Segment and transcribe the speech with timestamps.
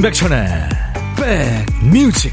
[0.00, 0.48] 임백천의
[1.14, 2.32] 백뮤직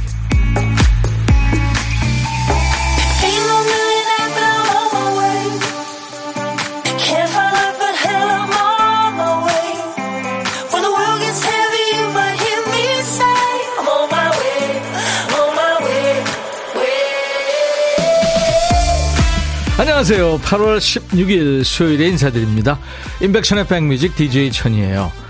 [19.78, 20.40] 안녕하세요.
[20.40, 22.80] 8월 16일 수요일에 인사드립니다.
[23.22, 25.27] 임백천의 백뮤직 DJ 천이에요.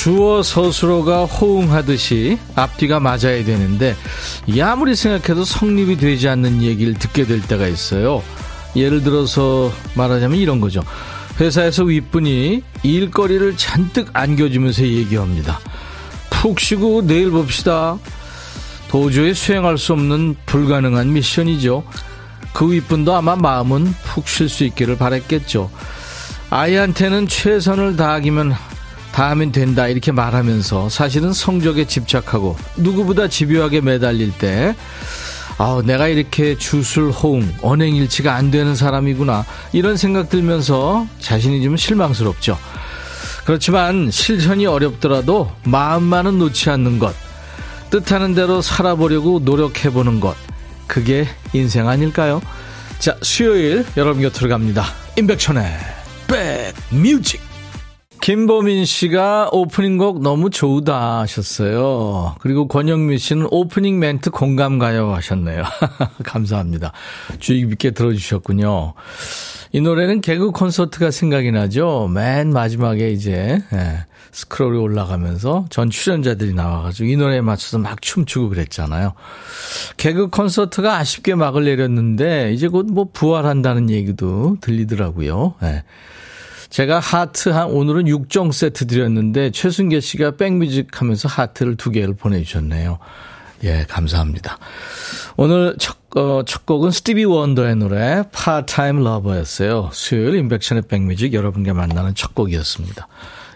[0.00, 3.94] 주어 서술어가 호응하듯이 앞뒤가 맞아야 되는데
[4.46, 8.22] 이 아무리 생각해도 성립이 되지 않는 얘기를 듣게 될 때가 있어요.
[8.74, 10.82] 예를 들어서 말하자면 이런 거죠.
[11.38, 15.60] 회사에서 윗분이 일거리를 잔뜩 안겨주면서 얘기합니다.
[16.30, 17.98] 푹 쉬고 내일 봅시다.
[18.88, 21.84] 도저히 수행할 수 없는 불가능한 미션이죠.
[22.54, 25.70] 그 윗분도 아마 마음은 푹 쉴 수 있기를 바랬겠죠.
[26.48, 28.54] 아이한테는 최선을 다하기면
[29.20, 34.74] 다 하면 된다 이렇게 말하면서 사실은 성적에 집착하고 누구보다 집요하게 매달릴 때
[35.58, 42.56] 아, 내가 이렇게 주술 호응, 언행일치가 안 되는 사람이구나 이런 생각 들면서 자신이 좀 실망스럽죠.
[43.44, 47.14] 그렇지만 실천이 어렵더라도 마음만은 놓지 않는 것,
[47.90, 50.34] 뜻하는 대로 살아보려고 노력해보는 것,
[50.86, 52.40] 그게 인생 아닐까요?
[52.98, 54.86] 자, 수요일 여러분 곁으로 갑니다.
[55.18, 55.62] 임백천의
[56.26, 57.49] 백뮤직
[58.20, 62.36] 김보민 씨가 오프닝 곡 너무 좋다 하셨어요.
[62.40, 65.64] 그리고 권영미 씨는 오프닝 멘트 공감 가요 하셨네요.
[66.22, 66.92] 감사합니다.
[67.38, 68.92] 주의 깊게 들어주셨군요.
[69.72, 72.10] 이 노래는 개그 콘서트가 생각이 나죠.
[72.12, 79.14] 맨 마지막에 이제 예, 스크롤이 올라가면서 전 출연자들이 나와가지고 이 노래에 맞춰서 막 춤추고 그랬잖아요.
[79.96, 85.54] 개그 콘서트가 아쉽게 막을 내렸는데 이제 곧 뭐 부활한다는 얘기도 들리더라고요.
[85.62, 85.84] 예.
[86.70, 92.98] 제가 하트 한 오늘은 6종 세트 드렸는데 최순계 씨가 백뮤직 하면서 하트를 두 개를 보내주셨네요.
[93.64, 94.58] 예, 감사합니다.
[95.36, 99.90] 오늘 첫, 어, 첫 곡은 스티비 원더의 노래 Part-Time Lover였어요.
[99.92, 103.06] 수요일 인백션의 백뮤직 여러분과 만나는 첫 곡이었습니다.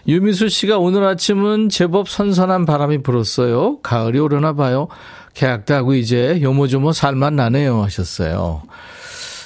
[0.07, 3.79] 유미수 씨가 오늘 아침은 제법 선선한 바람이 불었어요.
[3.81, 4.87] 가을이 오려나 봐요.
[5.33, 8.61] 계약도 하고 이제 요모조모 살만 나네요 하셨어요.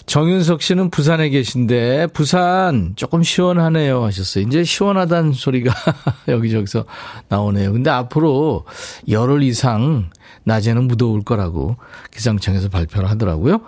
[0.10, 4.44] 정윤석 씨는 부산에 계신데 부산 조금 시원하네요 하셨어요.
[4.44, 5.72] 이제 시원하다는 소리가
[6.28, 6.86] 여기저기서
[7.28, 7.72] 나오네요.
[7.72, 8.66] 근데 앞으로
[9.08, 10.10] 열흘 이상
[10.46, 11.76] 낮에는 무더울 거라고
[12.12, 13.62] 기상청에서 발표를 하더라고요.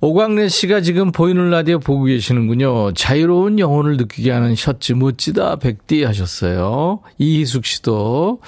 [0.00, 2.92] 오광래 씨가 지금 보이는 라디오 보고 계시는군요.
[2.92, 7.00] 자유로운 영혼을 느끼게 하는 셔츠 멋지다 백디 하셨어요.
[7.18, 8.40] 이희숙 씨도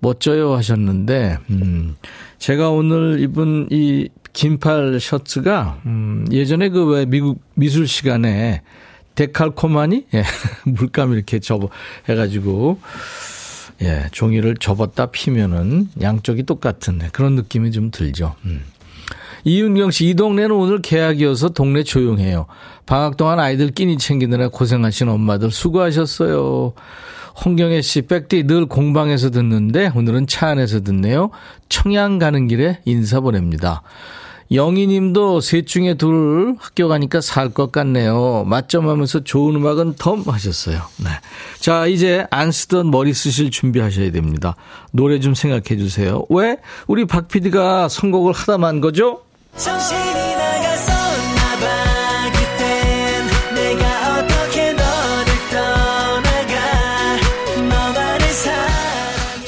[0.00, 1.96] 멋져요 하셨는데 음
[2.38, 8.62] 제가 오늘 입은 이 긴팔 셔츠가 음, 예전에 그 왜 미국 미술 시간에
[9.14, 10.24] 데칼코마니 예,
[10.64, 11.68] 물감 이렇게 접어
[12.08, 12.80] 해가지고
[13.82, 18.34] 예 종이를 접었다 피면은 양쪽이 똑같은 그런 느낌이 좀 들죠.
[18.44, 18.64] 음.
[19.44, 22.46] 이윤경 씨, 이 동네는 오늘 개학이어서 동네 조용해요.
[22.86, 26.74] 방학 동안 아이들 끼니 챙기느라 고생하신 엄마들 수고하셨어요.
[27.44, 31.30] 홍경혜 씨, 백디 늘 공방에서 듣는데 오늘은 차 안에서 듣네요.
[31.68, 33.82] 청양 가는 길에 인사 보냅니다.
[34.50, 38.44] 영희 님도 셋 중에 둘 학교 가니까 살 것 같네요.
[38.46, 40.80] 맞점하면서 좋은 음악은 덤 하셨어요.
[40.98, 41.10] 네.
[41.60, 44.56] 자, 이제 안 쓰던 머리 쓰실 준비하셔야 됩니다.
[44.90, 46.24] 노래 좀 생각해 주세요.
[46.30, 46.56] 왜?
[46.86, 49.20] 우리 박 PD가 선곡을 하다 만 거죠?
[49.56, 50.21] 정신이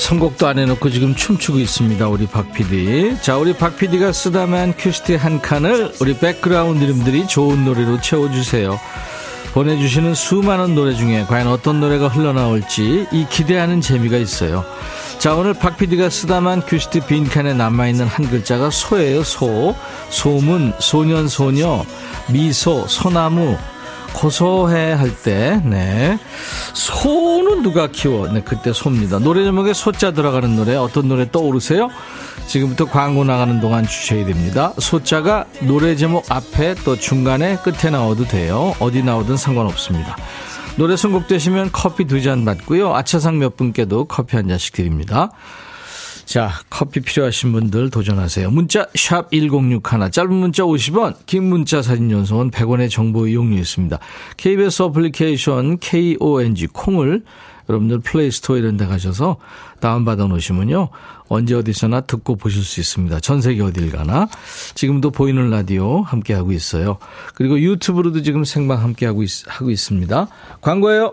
[0.05, 2.09] 선곡도 안 해놓고 지금 춤추고 있습니다.
[2.09, 3.17] 우리 박 PD.
[3.23, 8.79] 자, 우리 박 PD가 쓰다만 큐시트 빈칸을 우리 백그라운드님들이 좋은 노래로 채워주세요.
[9.55, 14.67] 보내주시는 수많은 노래 중에 과연 어떤 노래가 흘러나올지 이 기대하는 재미가 있어요.
[15.19, 19.75] 자, 오늘 박 PD가 쓰다만 큐시트 빈칸에 남아있는 한 글자가 소예요, 소.
[20.11, 21.83] 소문, 소년, 소녀,
[22.29, 23.57] 미소, 소나무,
[24.15, 26.19] 고소해 할 때, 네.
[26.73, 28.29] 소는 누가 키워?
[28.29, 29.19] 네, 그때 소입니다.
[29.19, 31.89] 노래 제목에 소자 들어가는 노래, 어떤 노래 떠오르세요?
[32.47, 34.73] 지금부터 광고 나가는 동안 주셔야 됩니다.
[34.79, 38.75] 소자가 노래 제목 앞에 또 중간에 끝에 나와도 돼요.
[38.81, 40.17] 어디 나오든 상관없습니다.
[40.77, 42.95] 노래 선곡되시면 커피 두 잔 받고요.
[42.95, 45.31] 아차상 몇 분께도 커피 한 잔씩 드립니다.
[46.25, 48.51] 자, 커피 필요하신 분들 도전하세요.
[48.51, 53.99] 문자 1061, 짧은 문자 50원, 긴 문자 사진 연속은 100원의 정보 이용료 있습니다.
[54.37, 57.23] KBS 어플리케이션 KONG 콩을
[57.69, 59.37] 여러분들 Play Store 이런 데 가셔서
[59.81, 60.89] 다운받아 놓으시면요.
[61.29, 63.21] 언제 어디서나 듣고 보실 수 있습니다.
[63.21, 64.29] 전 세계 어딜 가나.
[64.75, 66.99] 지금도 보이는 라디오 함께하고 있어요.
[67.35, 70.29] 그리고 유튜브로도 지금 생방 함께하고 있, 하고 있습니다.
[70.61, 71.13] 광고예요.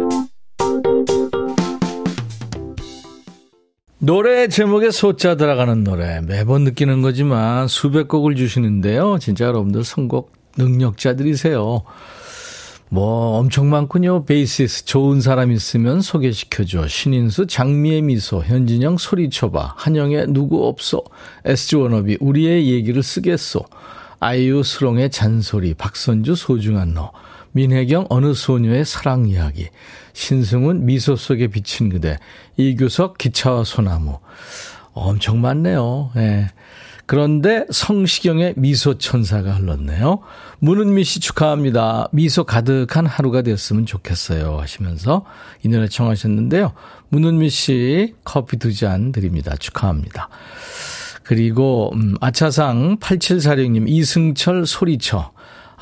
[4.03, 9.19] 노래 제목에 소자 들어가는 노래 매번 느끼는 거지만 수백 곡을 주시는데요.
[9.19, 11.83] 진짜 여러분들 선곡 능력자들이세요.
[12.89, 14.25] 뭐 엄청 많군요.
[14.25, 16.87] 베이시스 좋은 사람 있으면 소개시켜줘.
[16.87, 19.75] 신인수 장미의 미소 현진영 소리쳐봐.
[19.77, 21.03] 한영의 누구 없어.
[21.45, 23.63] SG 워너비 우리의 얘기를 쓰겠소.
[24.19, 27.11] 아이유 수롱의 잔소리 박선주 소중한 너.
[27.53, 29.67] 민혜경 어느 소녀의 사랑 이야기.
[30.13, 32.17] 신승훈 미소 속에 비친 그대,
[32.57, 34.19] 이규석 기차와 소나무.
[34.93, 36.11] 엄청 많네요.
[36.17, 36.49] 예.
[37.05, 40.19] 그런데 성시경의 미소 천사가 흘렀네요.
[40.59, 42.07] 문은미 씨 축하합니다.
[42.13, 44.59] 미소 가득한 하루가 됐으면 좋겠어요.
[44.59, 45.25] 하시면서
[45.63, 46.71] 이 노래 청하셨는데요.
[47.09, 49.55] 문은미 씨 커피 두 잔 드립니다.
[49.57, 50.29] 축하합니다.
[51.23, 55.30] 그리고 음, 아차상 8746님 이승철 소리쳐.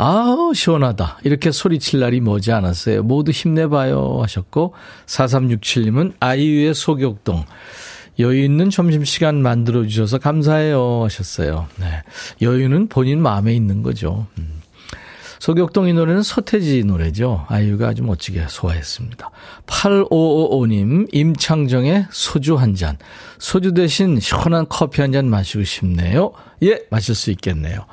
[0.01, 1.19] 아우, 시원하다.
[1.25, 3.03] 이렇게 소리칠 날이 머지 않았어요.
[3.03, 4.19] 모두 힘내봐요.
[4.21, 4.73] 하셨고,
[5.05, 7.43] 4367님은 아이유의 소격동.
[8.19, 11.03] 여유 있는 점심시간 만들어주셔서 감사해요.
[11.03, 11.67] 하셨어요.
[11.81, 12.01] 네.
[12.41, 14.25] 여유는 본인 마음에 있는 거죠.
[14.37, 14.61] 음.
[15.39, 17.45] 소격동 이 노래는 서태지 노래죠.
[17.49, 19.29] 아이유가 아주 멋지게 소화했습니다.
[19.67, 22.97] 8555님, 임창정의 소주 한 잔.
[23.37, 26.31] 소주 대신 시원한 커피 한 잔 마시고 싶네요.
[26.63, 27.85] 예, 마실 수 있겠네요.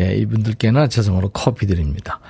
[0.00, 2.20] 예, 이분들께나 죄송으로 커피 드립니다.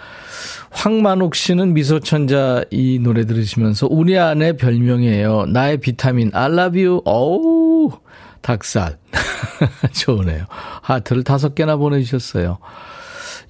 [0.70, 5.46] 황만옥 씨는 미소천자 이 노래 들으시면서 우리 아내 별명이에요.
[5.46, 7.02] 나의 비타민 you.
[7.04, 7.90] 어우
[8.40, 8.98] 닭살
[9.92, 10.44] 좋으네요.
[10.82, 12.58] 하트를 다섯 개나 보내주셨어요.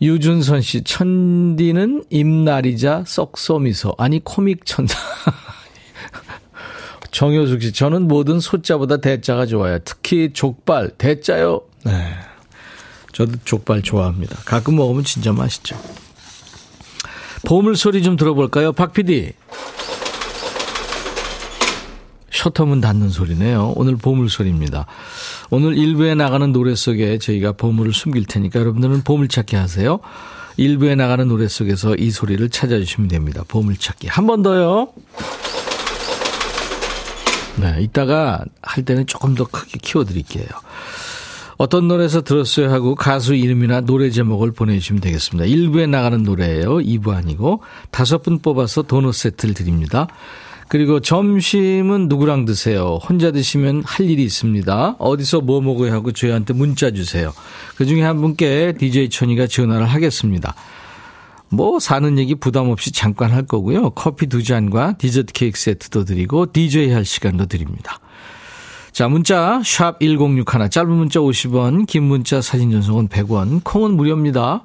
[0.03, 4.99] 유준선 씨 천디는 입날이자 썩소미소 아니 코믹 천사.
[7.11, 9.79] 정효숙 씨 저는 모든 소자보다 대자가 좋아요.
[9.85, 11.63] 특히 족발 대자요.
[11.85, 11.93] 네.
[13.13, 14.37] 저도 족발 좋아합니다.
[14.45, 15.77] 가끔 먹으면 진짜 맛있죠.
[17.45, 18.73] 보물 소리 좀 들어볼까요?
[18.73, 19.33] 박 PD.
[22.31, 23.75] 셔터문 닫는 소리네요.
[23.77, 24.87] 오늘 보물 소리입니다.
[25.51, 29.99] 오늘 일부에 나가는 노래 속에 저희가 보물을 숨길 테니까 여러분들은 보물찾기 하세요.
[30.57, 33.43] 일부에 나가는 노래 속에서 이 소리를 찾아주시면 됩니다.
[33.49, 34.07] 보물찾기.
[34.09, 34.89] 한 번 더요.
[37.57, 40.47] 네, 이따가 할 때는 조금 더 크게 키워드릴게요.
[41.61, 45.45] 어떤 노래에서 들었어요 하고 가수 이름이나 노래 제목을 보내주시면 되겠습니다.
[45.45, 46.77] 1부에 나가는 노래예요.
[46.77, 47.61] 2부 아니고
[47.91, 50.09] 다섯 분 뽑아서 도넛 세트를 드립니다.
[50.69, 52.99] 그리고 점심은 누구랑 드세요?
[53.07, 54.97] 혼자 드시면 할 일이 있습니다.
[54.99, 57.31] 어디서 뭐 먹어야 하고 저희한테 문자 주세요.
[57.77, 60.55] 그 중에 한 분께 DJ 천이가 전화를 하겠습니다.
[61.51, 63.91] 뭐 사는 얘기 부담 없이 잠깐 할 거고요.
[63.91, 68.01] 커피 두 잔과 디저트 케이크 세트도 드리고 DJ 할 시간도 드립니다.
[68.93, 74.65] 자, 문자 샵 1061, 짧은 문자 50원, 긴 문자 사진 전송은 100원, 콩은 무료입니다.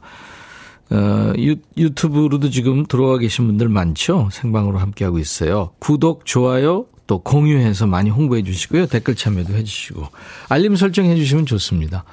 [0.90, 4.30] 어, 유, 유튜브로도 지금 들어와 계신 분들 많죠?
[4.32, 5.72] 생방으로 함께하고 있어요.
[5.80, 8.88] 구독, 좋아요, 또 공유해서 많이 홍보해 주시고요.
[8.88, 10.08] 댓글 참여도 해 주시고.
[10.50, 12.04] 알림 설정해 주시면 좋습니다.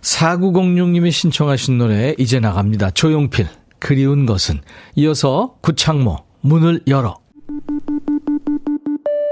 [0.00, 2.90] 4906님이 신청하신 노래 이제 나갑니다.
[2.90, 3.46] 조용필,
[3.78, 4.60] 그리운 것은.
[4.96, 7.18] 이어서 구창모, 문을 열어.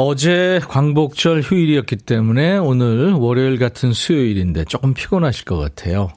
[0.00, 6.10] 어제 광복절 휴일이었기 때문에 오늘 월요일 같은 수요일인데 조금 피곤하실 것 같아요.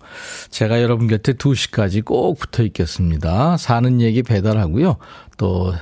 [0.51, 3.57] 제가 여러분 곁에 2시까지 꼭 붙어 있겠습니다.
[3.57, 4.97] 사는 얘기 배달하고요.
[5.37, 5.73] 또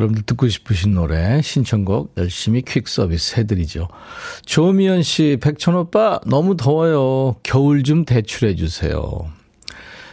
[0.00, 3.86] 여러분들 듣고 싶으신 노래 신청곡 열심히 퀵 서비스 해드리죠.
[4.44, 7.36] 조미연 씨, 백천 오빠 너무 더워요.
[7.44, 8.98] 겨울 좀 대출해 주세요.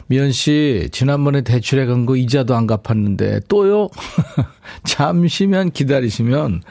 [0.06, 3.90] 미연 씨, 지난번에 대출해 간 거 이자도 안 갚았는데 또요?
[4.86, 6.62] 잠시만 기다리시면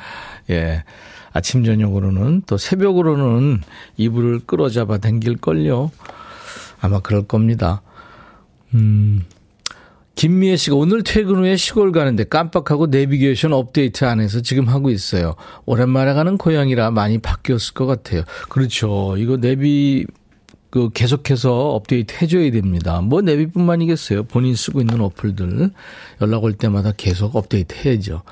[0.49, 0.85] 예.
[1.32, 3.61] 아침 저녁으로는 또 새벽으로는
[3.97, 5.90] 이불을 끌어잡아 당길 걸요.
[6.80, 7.82] 아마 그럴 겁니다.
[8.75, 9.25] 음.
[10.16, 15.35] 김미애 씨가 오늘 퇴근 후에 시골 가는데 깜빡하고 내비게이션 업데이트 안 해서 지금 하고 있어요.
[15.64, 18.25] 오랜만에 가는 고향이라 많이 바뀌었을 것 같아요.
[18.50, 19.14] 그렇죠.
[19.16, 20.06] 이거 내비
[20.70, 23.00] 그 계속해서 업데이트 해줘야 됩니다.
[23.00, 24.24] 뭐 내비뿐만이겠어요.
[24.24, 25.70] 본인 쓰고 있는 어플들
[26.22, 28.22] 연락 올 때마다 계속 업데이트 해야죠.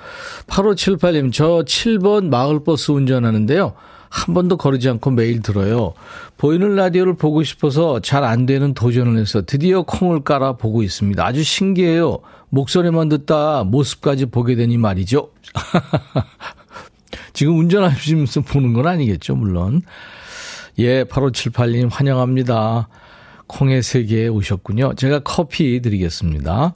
[0.46, 3.74] 8578님 저 7번 마을버스 운전하는데요.
[4.10, 5.92] 한 번도 거르지 않고 매일 들어요.
[6.38, 11.24] 보이는 라디오를 보고 싶어서 잘 안 되는 도전을 해서 드디어 콩을 깔아 보고 있습니다.
[11.24, 12.18] 아주 신기해요.
[12.50, 15.30] 목소리만 듣다 모습까지 보게 되니 말이죠.
[17.34, 19.82] 지금 운전하시면서 보는 건 아니겠죠, 물론.
[20.78, 22.88] 예, 8578님 환영합니다.
[23.48, 24.94] 콩의 세계에 오셨군요.
[24.94, 26.74] 제가 커피 드리겠습니다.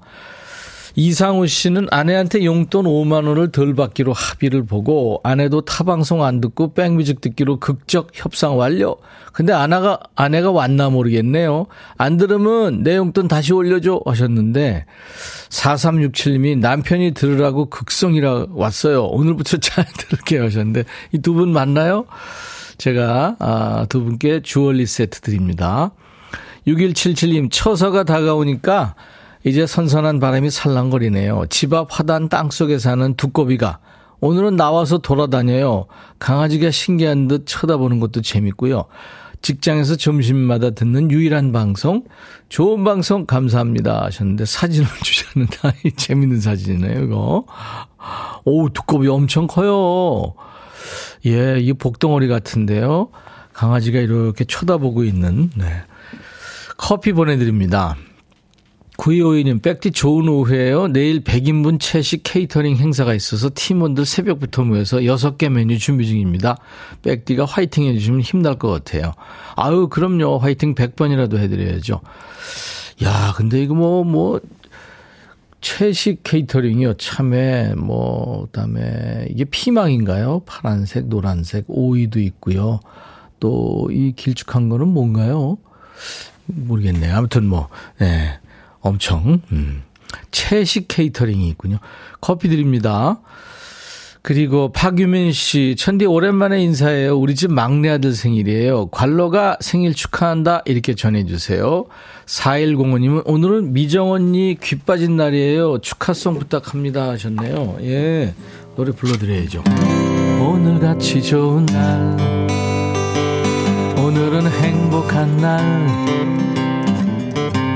[0.95, 7.21] 이상우 씨는 아내한테 용돈 5만 원을 덜 받기로 합의를 보고 아내도 타방송 안 듣고 백뮤직
[7.21, 8.97] 듣기로 극적 협상 완료.
[9.33, 11.67] 근데 아내가 아내가 왔나 모르겠네요.
[11.97, 14.85] 안 들으면 내 용돈 다시 올려줘 하셨는데
[15.49, 19.05] 4367님이 남편이 들으라고 극성이라 왔어요.
[19.07, 22.05] 오늘부터 잘 들을게요 하셨는데 이 두분 맞나요?
[22.83, 25.93] 제가 아, 두 분께 주얼리 세트 드립니다.
[26.67, 28.97] 6177님 처서가 다가오니까
[29.45, 31.45] 이제 선선한 바람이 살랑거리네요.
[31.49, 33.79] 집 앞 화단 땅 속에 사는 두꺼비가
[34.19, 35.87] 오늘은 나와서 돌아다녀요.
[36.19, 38.87] 강아지가 신기한 듯 쳐다보는 것도 재밌고요.
[39.43, 42.03] 직장에서 점심마다 듣는 유일한 방송,
[42.49, 47.45] 좋은 방송 감사합니다 하셨는데 사진을 주셨는데 재밌는 사진이네요, 이거.
[48.45, 50.35] 오, 두꺼비 엄청 커요.
[51.27, 53.11] 예, 이 복덩어리 같은데요.
[53.53, 55.67] 강아지가 이렇게 쳐다보고 있는, 네.
[56.77, 57.97] 커피 보내드립니다.
[58.99, 60.89] 9252님, 백디 좋은 오후에요.
[60.89, 66.59] 내일 100인분 채식 케이터링 행사가 있어서 팀원들 새벽부터 모여서 6개 메뉴 준비 중입니다.
[67.03, 69.13] 백디가 화이팅 해주시면 힘날 것 같아요.
[69.57, 70.39] 아유, 그럼요.
[70.39, 72.01] 화이팅 100번이라도 해드려야죠.
[73.03, 74.41] 야, 근데 이거 뭐, 뭐,
[75.63, 76.95] 채식 케이터링이요.
[76.95, 80.43] 참외, 뭐, 그 다음에 이게 피망인가요?
[80.45, 82.81] 파란색, 노란색, 오이도 있고요.
[83.41, 85.57] 또 이 길쭉한 거는 뭔가요?
[86.47, 87.11] 모르겠네.
[87.11, 88.39] 요 아무튼 뭐, 네.
[88.81, 89.83] 엄청, 음.
[90.31, 91.79] 채식 케이터링이 있군요.
[92.21, 93.21] 커피 드립니다.
[94.23, 97.19] 그리고 박유민 씨, 천디 오랜만에 인사해요.
[97.19, 98.87] 우리 집 막내 아들 생일이에요.
[98.87, 100.63] 관로가 생일 축하한다.
[100.65, 101.87] 이렇게 전해주세요.
[102.27, 105.79] 4105님은 오늘은 미정 언니 귀 빠진 날이에요.
[105.79, 107.09] 축하송 부탁합니다.
[107.11, 107.79] 하셨네요.
[107.83, 108.33] 예.
[108.77, 109.65] 노래 불러드려야죠.
[110.41, 112.47] 오늘 같이 좋은 날.
[113.99, 115.61] 오늘은 행복한 날.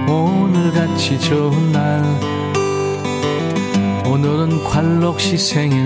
[0.08, 2.35] 오늘 같이 좋은 날.
[4.08, 5.78] 오늘은 관록 씨 생일.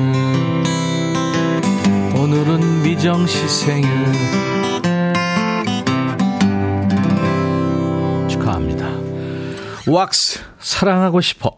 [2.14, 3.88] 오늘은 미정 씨 생일.
[8.28, 8.88] 축하합니다.
[9.86, 11.56] 왁스 사랑하고 싶어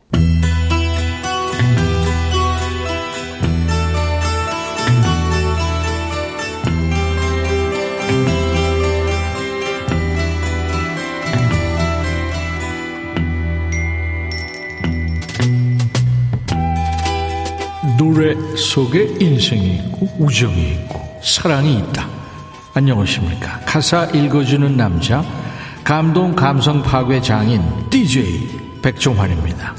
[18.13, 22.07] 노래 속에 인생이 있고 우정이 있고 사랑이 있다.
[22.75, 23.61] 안녕하십니까.
[23.61, 25.25] 가사 읽어주는 남자
[25.83, 28.49] 감동 감성 파괴 장인 DJ
[28.83, 29.75] 백종환입니다.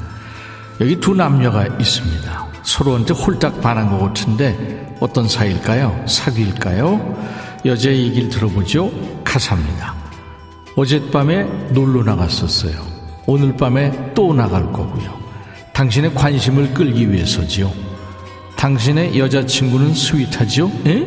[0.80, 2.46] 여기 두 남녀가 있습니다.
[2.64, 6.04] 서로한테 홀딱 반한 것 같은데 어떤 사이일까요?
[6.08, 7.62] 사귀일까요?
[7.64, 8.90] 여자의 얘기를 들어보죠.
[9.22, 9.94] 가사입니다.
[10.74, 12.82] 어젯밤에 놀러 나갔었어요.
[13.26, 15.22] 오늘 밤에 또 나갈 거고요.
[15.72, 17.83] 당신의 관심을 끌기 위해서지요.
[18.64, 20.72] 당신의 여자친구는 스윗하죠?
[20.86, 21.06] 에?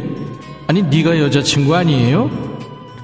[0.68, 2.30] 아니 네가 여자친구 아니에요?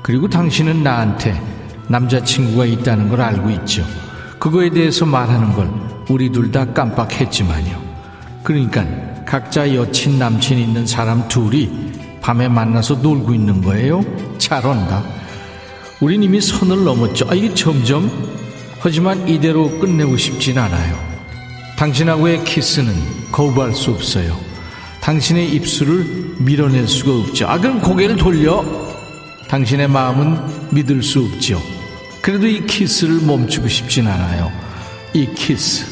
[0.03, 1.41] 그리고 당신은 나한테
[1.87, 3.83] 남자친구가 있다는 걸 알고 있죠.
[4.37, 5.71] 그거에 대해서 말하는 걸
[6.07, 7.81] 우리 둘 다 깜빡했지만요.
[8.43, 8.85] 그러니까
[9.25, 11.71] 각자 여친 남친 있는 사람 둘이
[12.21, 14.05] 밤에 만나서 놀고 있는 거예요.
[14.37, 15.03] 잘한다.
[15.99, 17.25] 우린 이미 선을 넘었죠.
[17.27, 18.07] 아 이게 점점
[18.79, 21.12] 하지만 이대로 끝내고 싶진 않아요.
[21.83, 22.93] 당신하고의 키스는
[23.29, 24.39] 거부할 수 없어요.
[25.01, 27.45] 당신의 입술을 밀어낼 수가 없죠.
[27.45, 28.63] 아, 그럼 고개를 돌려.
[29.49, 31.61] 당신의 마음은 믿을 수 없죠.
[32.21, 34.49] 그래도 이 키스를 멈추고 싶진 않아요.
[35.13, 35.85] 이 키스,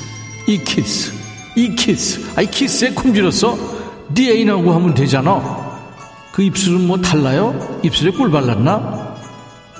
[0.48, 1.12] 이 키스,
[1.58, 2.26] 이 키스.
[2.38, 3.58] 아, 이 키스에 굶주렸어?
[4.14, 5.82] 네 애인하고 하면 되잖아.
[6.32, 7.82] 그 입술은 뭐 달라요?
[7.84, 9.18] 입술에 꿀 발랐나?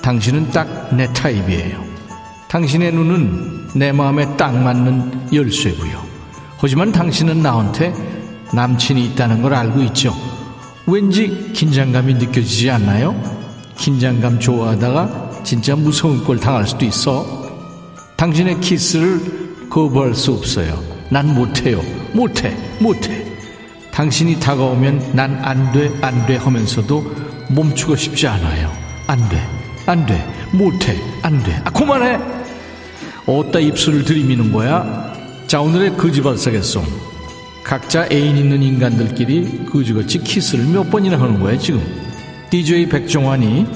[0.02, 1.82] 당신은 딱 내 타입이에요.
[2.48, 6.02] 당신의 눈은 내 마음에 딱 맞는 열쇠고요.
[6.58, 7.92] 하지만 당신은 나한테
[8.52, 10.14] 남친이 있다는 걸 알고 있죠.
[10.86, 13.14] 왠지 긴장감이 느껴지지 않나요?
[13.76, 17.24] 긴장감 좋아하다가 진짜 무서운 꼴 당할 수도 있어.
[18.16, 20.78] 당신의 키스를 거부할 수 없어요.
[21.10, 21.80] 난 못해요.
[22.12, 22.54] 못해.
[22.78, 23.26] 못해.
[23.90, 27.04] 당신이 다가오면 난 안 돼, 안 돼 하면서도
[27.50, 28.70] 멈추고 싶지 않아요.
[29.06, 29.38] 안 돼,
[29.86, 31.60] 안 돼, 못해, 안 돼.
[31.64, 32.18] 아, 그만해!
[33.26, 35.12] 어따 입술을 들이미는 거야?
[35.46, 36.84] 자, 오늘의 거지발싸개 song.
[37.62, 41.80] 각자 애인 있는 인간들끼리 그지같이 키스를 몇 번이나 하는 거야, 지금.
[42.50, 43.66] DJ 백종환이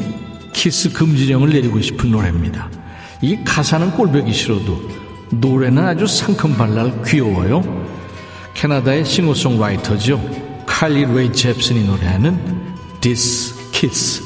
[0.53, 2.69] 키스 금지령을 내리고 싶은 노래입니다.
[3.23, 4.81] 이 가사는 꼴보기 싫어도
[5.31, 7.87] 노래는 아주 상큼발랄 귀여워요.
[8.55, 10.21] 캐나다의 싱어송라이터죠.
[10.67, 12.39] 칼리 레이 잽슨이 노래하는
[13.01, 14.26] This Kiss.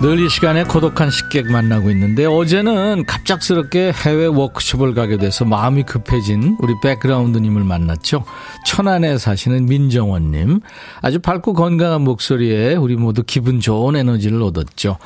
[0.00, 6.56] 늘 이 시간에 고독한 식객 만나고 있는데 어제는 갑작스럽게 해외 워크숍을 가게 돼서 마음이 급해진
[6.60, 8.24] 우리 백그라운드님을 만났죠.
[8.64, 10.60] 천안에 사시는 민정원님.
[11.02, 14.98] 아주 밝고 건강한 목소리에 우리 모두 기분 좋은 에너지를 얻었죠.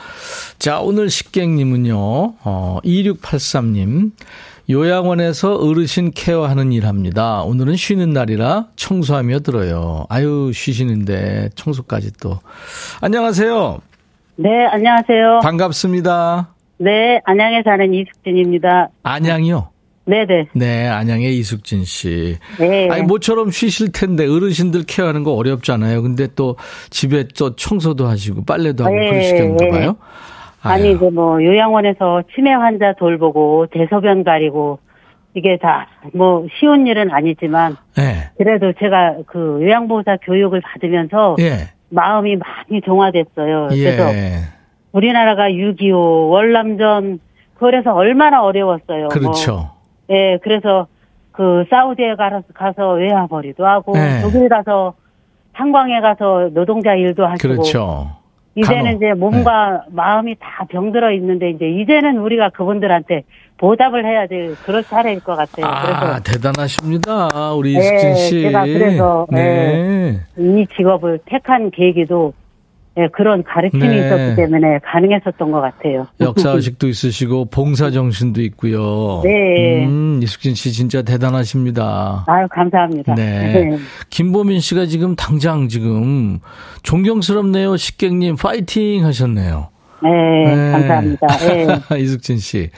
[0.59, 4.13] 자, 오늘 식객님은요, 어, 2683님.
[4.69, 7.43] 요양원에서 어르신 케어하는 일 합니다.
[7.43, 10.05] 오늘은 쉬는 날이라 청소하며 들어요.
[10.11, 12.41] 아유, 쉬시는데 청소까지 또.
[13.01, 13.81] 안녕하세요.
[14.37, 15.41] 네, 안녕하세요.
[15.43, 16.55] 반갑습니다.
[16.79, 18.89] 네, 안양에 사는 이숙진입니다.
[19.03, 19.69] 안양이요?
[20.05, 20.47] 네네.
[20.55, 22.37] 네, 안양의 이숙진 씨.
[22.59, 22.89] 네.
[22.91, 26.03] 아니, 모처럼 쉬실 텐데 어르신들 케어하는 거 어렵잖아요.
[26.03, 26.57] 근데 또
[26.91, 29.71] 집에 또 청소도 하시고 빨래도 하고 네, 그러시겠나 네.
[29.71, 29.97] 봐요.
[30.63, 34.79] 아니, 이제 뭐, 요양원에서 치매 환자 돌보고, 대소변 가리고,
[35.35, 38.31] 이게 다, 뭐, 쉬운 일은 아니지만, 예.
[38.39, 41.71] 그래도 제가 그 요양보호사 교육을 받으면서, 예.
[41.93, 43.69] 마음이 많이 정화됐어요.
[43.71, 44.33] 그래서 예.
[44.93, 47.21] 우리나라가 6.25, 월남전,
[47.55, 49.09] 그래서 얼마나 어려웠어요.
[49.09, 49.53] 그렇죠.
[49.53, 49.71] 뭐,
[50.11, 50.87] 예, 그래서
[51.31, 54.21] 그 사우디에 가서, 가서 외화벌이도 하고, 네.
[54.23, 54.95] 독일 가서
[55.55, 58.11] 탄광에 가서 노동자 일도 하시고, 그렇죠.
[58.55, 58.97] 이제는 간호.
[58.97, 63.23] 이제 몸과 마음이 다 병들어 있는데 이제 이제는 우리가 그분들한테
[63.63, 65.67] 보답을 해야 될 그런 사례일 것 같아요.
[65.67, 67.29] 아, 대단하십니다.
[67.55, 68.43] 우리 네, 이숙진 씨.
[68.43, 70.21] 제가 그래서, 네.
[70.35, 72.33] 그래서 이 직업을 택한 계기도
[72.99, 74.05] 예, 그런 가르침이 네.
[74.05, 76.09] 있었기 때문에 가능했었던 것 같아요.
[76.21, 79.21] 역사의식도 있으시고 봉사정신도 있고요.
[79.23, 79.87] 네.
[79.87, 82.25] 음, 이숙진 씨 진짜 대단하십니다.
[82.27, 83.15] 아유 감사합니다.
[83.15, 83.79] 네.
[84.11, 86.41] 김보민 씨가 지금 당장 지금
[86.83, 87.77] 존경스럽네요.
[87.77, 89.72] 식객님 파이팅 하셨네요.
[90.03, 91.27] 네, 감사합니다.
[91.39, 91.67] 네,
[92.01, 92.71] 이숙진 씨.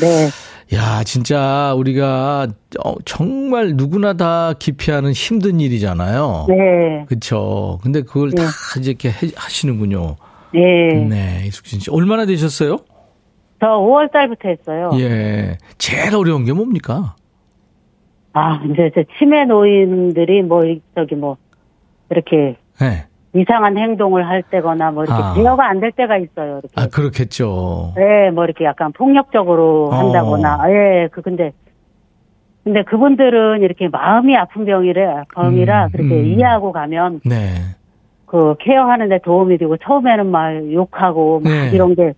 [0.00, 0.28] 네.
[0.76, 2.46] 야, 진짜 우리가
[2.84, 6.46] 어, 정말 누구나 다 기피하는 힘든 일이잖아요.
[6.48, 7.04] 네.
[7.08, 7.78] 그렇죠.
[7.82, 8.42] 근데 그걸 네.
[8.42, 8.48] 다
[8.82, 10.16] 이렇게 해- 하시는군요.
[10.52, 10.60] 네.
[11.08, 11.90] 네, 이숙진 씨.
[11.90, 12.78] 얼마나 되셨어요?
[13.60, 14.90] 저 5월 달부터 했어요.
[14.94, 15.56] 예.
[15.78, 17.16] 제일 어려운 게 뭡니까?
[18.34, 21.36] 아, 이제 저 치매 노인들이 뭐 이- 저기 뭐
[22.10, 23.06] 이렇게 네.
[23.34, 25.34] 이상한 행동을 할 때거나 뭐 이렇게 아.
[25.34, 26.60] 제어가 안 될 때가 있어요.
[26.60, 26.68] 이렇게.
[26.76, 27.94] 아, 그렇겠죠.
[27.98, 29.94] 예, 뭐 이렇게 약간 폭력적으로 어.
[29.94, 30.58] 한다거나.
[30.70, 31.52] 예, 그 근데
[32.64, 36.24] 근데 그분들은 이렇게 마음이 아픈 병이래 병이라 음, 그렇게 음.
[36.26, 37.54] 이해하고 가면 네.
[38.26, 41.70] 그 케어하는데 도움이 되고 처음에는 막 욕하고 막 네.
[41.72, 42.12] 이런 게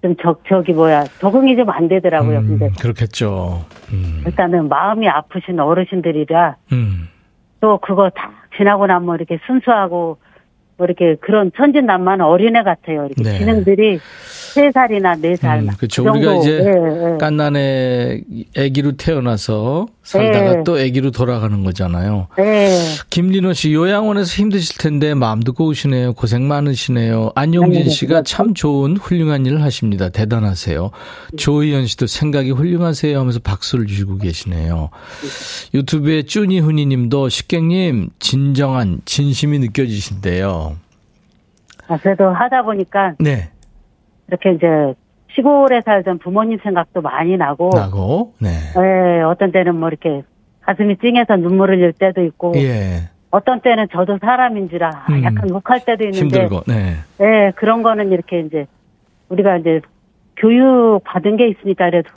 [0.00, 2.38] 좀 적 저기 뭐야 적응이 좀 안 되더라고요.
[2.38, 3.64] 음, 근데 그렇겠죠.
[3.92, 4.22] 음.
[4.26, 7.08] 일단은 마음이 아프신 어르신들이라 음.
[7.60, 10.18] 또 그거 다 지나고 나면 이렇게 순수하고
[10.78, 13.06] 뭐 이렇게 그런 천진난만 어린애 같아요.
[13.06, 13.38] 이렇게 네.
[13.38, 13.98] 지능들이
[14.54, 15.58] 세 살이나 네 살.
[15.58, 16.04] 음, 막 그렇죠.
[16.04, 16.34] 그 우리가.
[16.36, 17.18] 이제 예, 예.
[17.18, 18.22] 깐난에
[18.56, 20.62] 아기로 태어나서 살다가 네.
[20.64, 22.28] 또 아기로 돌아가는 거잖아요.
[22.38, 22.70] 네.
[23.10, 26.14] 김lin호 씨 요양원에서 힘드실 텐데 마음 듣고 오시네요.
[26.14, 27.32] 고생 많으시네요.
[27.34, 30.08] 안용진 아니요, 씨가 참 좋은 훌륭한 일을 하십니다.
[30.08, 30.92] 대단하세요.
[31.36, 34.90] 조희연 씨도 생각이 훌륭하세요 하면서 박수를 주시고 계시네요.
[35.74, 40.67] 유튜브에 쭈니 훈이 님도 식객님 진정한 진심이 느껴지신대요.
[41.88, 43.48] 아, 그래도 하다 보니까 네.
[44.28, 44.94] 이렇게 이제
[45.34, 48.48] 시골에 살던 부모님 생각도 많이 나고, 나고 네.
[48.76, 50.22] 예, 어떤 때는 뭐 이렇게
[50.60, 53.08] 가슴이 찡해서 눈물을 흘릴 때도 있고, 예.
[53.30, 55.24] 어떤 때는 저도 사람인지라 음.
[55.24, 56.62] 약간 욱할 때도 있는데, 힘들고.
[56.66, 56.96] 네.
[57.20, 58.66] 예, 그런 거는 이렇게 이제
[59.28, 59.80] 우리가 이제
[60.36, 62.10] 교육 받은 게 있으니까 그래도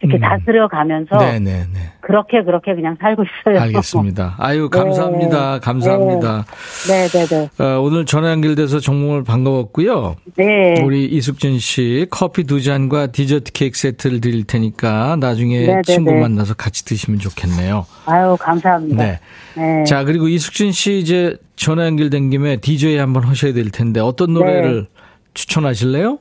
[0.00, 0.20] 이렇게 음.
[0.20, 1.66] 다스려 가면서 네네네.
[2.00, 3.60] 그렇게 그렇게 그냥 살고 있어요.
[3.60, 4.36] 알겠습니다.
[4.38, 5.58] 아유, 감사합니다.
[5.58, 6.44] 감사합니다.
[6.86, 7.64] 네, 네, 네.
[7.64, 10.14] 어, 오늘 전화 연결돼서 정말 반가웠고요.
[10.36, 10.80] 네.
[10.82, 15.82] 우리 이숙진 씨 커피 두 잔과 디저트 케이크 세트를 드릴 테니까 나중에 네네네.
[15.82, 17.84] 친구 만나서 같이 드시면 좋겠네요.
[18.06, 19.04] 아유, 감사합니다.
[19.04, 19.20] 네.
[19.56, 19.84] 네.
[19.84, 24.38] 자, 그리고 이숙진 씨 이제 전화 연결된 김에 DJ 한번 하셔야 될 텐데 어떤 네.
[24.38, 24.86] 노래를
[25.34, 26.18] 추천하실래요?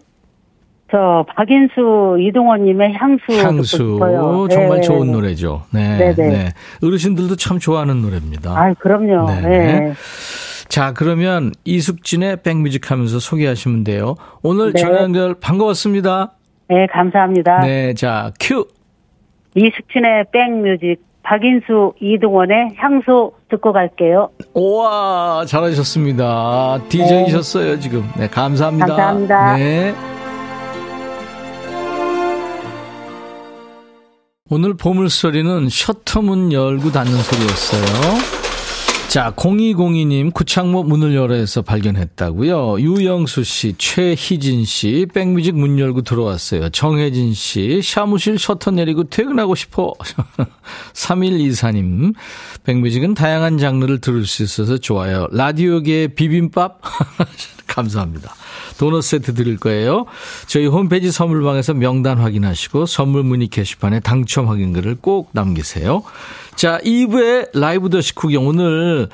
[0.89, 3.99] 저 박인수 이동원님의 향수 향수.
[4.49, 4.81] 정말 네.
[4.81, 5.63] 좋은 노래죠.
[5.71, 5.97] 네.
[5.97, 6.29] 네네.
[6.29, 6.53] 네.
[6.81, 8.57] 어르신들도 참 좋아하는 노래입니다.
[8.57, 9.27] 아유, 그럼요.
[9.27, 9.41] 네.
[9.41, 9.93] 네.
[10.69, 14.15] 자, 그러면 이숙진의 백뮤직 하면서 소개하시면 돼요.
[14.43, 14.81] 오늘 네.
[14.81, 16.33] 전화 연결 반가웠습니다.
[16.69, 17.61] 네, 감사합니다.
[17.61, 18.65] 네, 자, 큐.
[19.55, 24.29] 이숙진의 백뮤직, 박인수 이동원의 향수 듣고 갈게요.
[24.53, 26.79] 우와, 잘하셨습니다.
[26.89, 28.03] DJ이셨어요, 지금.
[28.17, 28.87] 네, 감사합니다.
[28.87, 29.57] 감사합니다.
[29.57, 29.93] 네.
[34.49, 38.37] 오늘 보물소리는 셔터문 열고 닫는 소리였어요.
[39.09, 42.79] 자, 0202님, 구창모 문을 열어 해서 발견했다고요.
[42.79, 46.69] 유영수 씨, 최희진 씨, 백뮤직 문 열고 들어왔어요.
[46.69, 49.93] 정혜진 씨, 사무실 셔터 내리고 퇴근하고 싶어.
[50.93, 52.13] 3124님,
[52.63, 55.27] 백뮤직은 다양한 장르를 들을 수 있어서 좋아요.
[55.31, 56.81] 라디오계의 비빔밥?
[57.67, 58.33] 감사합니다.
[58.77, 60.05] 도넛 세트 드릴 거예요.
[60.47, 66.03] 저희 홈페이지 선물방에서 명단 확인하시고 선물 문의 게시판에 당첨 확인글을 꼭 남기세요.
[66.55, 69.09] 자, 2부의 라이브도 식후경 오늘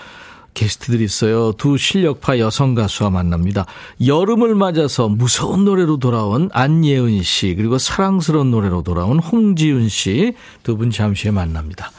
[0.53, 1.51] 게스트들이 있어요.
[1.53, 3.65] 두 실력파 여성 가수와 만납니다.
[4.05, 10.91] 여름을 맞아서 무서운 노래로 돌아온 안예은 씨, 그리고 사랑스러운 노래로 돌아온 홍지윤 씨 두 분
[10.91, 11.91] 잠시 후에 만납니다.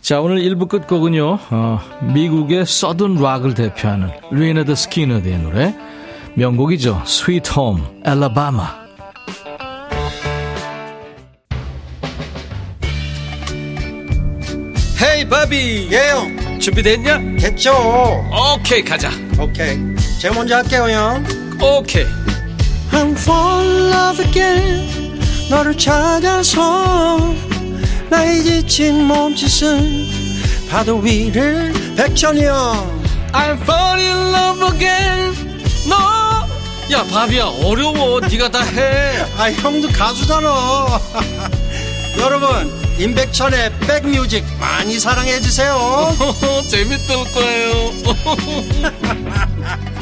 [0.00, 1.80] 자, 오늘 1부 끝곡은요, 어,
[2.14, 5.76] 미국의 Southern rock을 대표하는 리너드 스키너드의 노래,
[6.34, 7.02] 명곡이죠.
[7.06, 8.68] Sweet Home, Alabama.
[15.02, 15.88] 헤이, 바비.
[15.90, 17.18] 예영 준비됐냐?
[17.40, 17.72] 됐죠
[18.54, 19.10] 오케이, 가자.
[19.38, 19.78] 오케이
[20.20, 21.24] 제가 먼저 할게요 형
[21.60, 22.04] 오케이.
[22.92, 27.34] I'm fall in love again 너를 찾아서
[28.10, 30.06] 나의 지친 몸짓은
[30.70, 33.00] 파도 위를 백천이 형
[33.32, 35.34] I'm fall in love again.
[35.88, 36.19] 너.
[36.92, 38.20] 야, 바비야, 어려워.
[38.20, 39.20] 네가 다 해.
[39.36, 40.48] 아 형도 가수잖아
[42.18, 42.48] 여러분
[42.98, 45.74] 임백천의 백뮤직 많이 사랑해 주세요
[46.68, 47.92] 재밌을 거예요.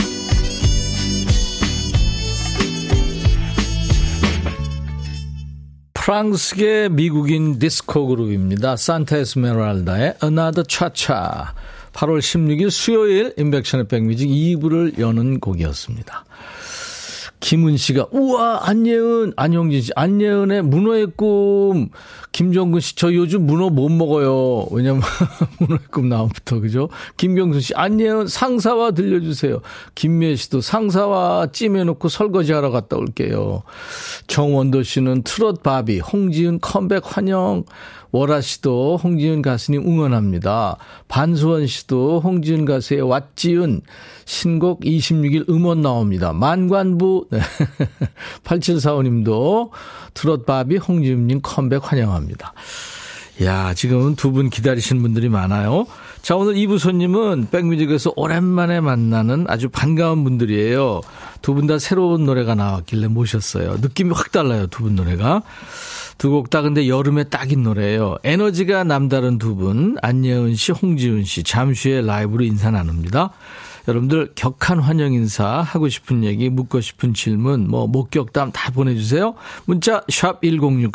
[5.94, 8.76] 프랑스계 미국인 디스코 그룹입니다.
[8.76, 11.52] 산타 에스메랄다의 Another Cha-Cha.
[11.92, 16.24] 8월 16일 수요일 인백션의 백뮤직 2부를 여는 곡이었습니다.
[17.40, 21.88] 김은 씨가 우와 안예은 안영진 씨 안예은의 문어의 꿈.
[22.32, 24.66] 김정근 씨 저 요즘 문어 못 먹어요.
[24.70, 25.02] 왜냐면
[25.58, 26.88] 문어의 꿈 나옴부터 그죠?
[27.16, 29.60] 김경순 씨 안예은 상사와 들려주세요.
[29.94, 33.62] 김미애 씨도 상사와 찜해놓고 설거지하러 갔다 올게요.
[34.26, 37.64] 정원도 씨는 트롯 바비 홍지은 컴백 환영
[38.10, 40.76] 월아 씨도 홍지은 가수님 응원합니다.
[41.08, 43.82] 반수원 씨도 홍지은 가수의 왓지은
[44.24, 46.32] 신곡 26일 음원 나옵니다.
[46.32, 47.40] 만관부 네.
[48.44, 49.70] 8745님도
[50.14, 52.52] 트롯 바비 홍지은님 컴백 환영합니다.
[53.42, 55.86] 야, 지금은 두 분 기다리시는 분들이 많아요.
[56.22, 61.00] 자, 오늘 2부 손님은 백뮤직에서 오랜만에 만나는 아주 반가운 분들이에요.
[61.40, 63.76] 두 분 다 새로운 노래가 나왔길래 모셨어요.
[63.80, 65.42] 느낌이 확 달라요, 두 분 노래가.
[66.18, 68.18] 두 곡 다 근데 여름에 딱인 노래예요.
[68.24, 73.30] 에너지가 남다른 두 분, 안예은 씨, 홍지은 씨, 잠시 후에 라이브로 인사 나눕니다.
[73.88, 79.34] 여러분들 격한 환영 인사 하고 싶은 얘기 묻고 싶은 질문 뭐 목격담 다 보내주세요.
[79.64, 80.90] 문자 샵 1061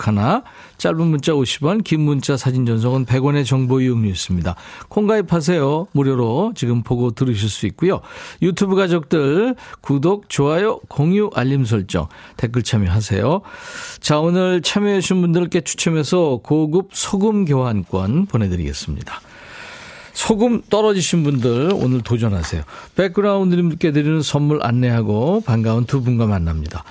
[0.77, 4.56] 짧은 문자 50원 긴 문자 사진 전송은 100원의 정보 이용료 있습니다.
[4.89, 5.88] 콩 가입하세요.
[5.91, 8.01] 무료로 지금 보고 들으실 수 있고요.
[8.43, 13.41] 유튜브 가족들 구독 좋아요 공유 알림 설정 댓글 참여하세요.
[14.01, 19.19] 자 오늘 참여해 주신 분들께 추첨해서 고급 소금 교환권 보내드리겠습니다.
[20.13, 22.63] 소금 떨어지신 분들 오늘 도전하세요.
[22.95, 26.84] 백그라운드님께 드리는 선물 안내하고 반가운 두 분과 만납니다.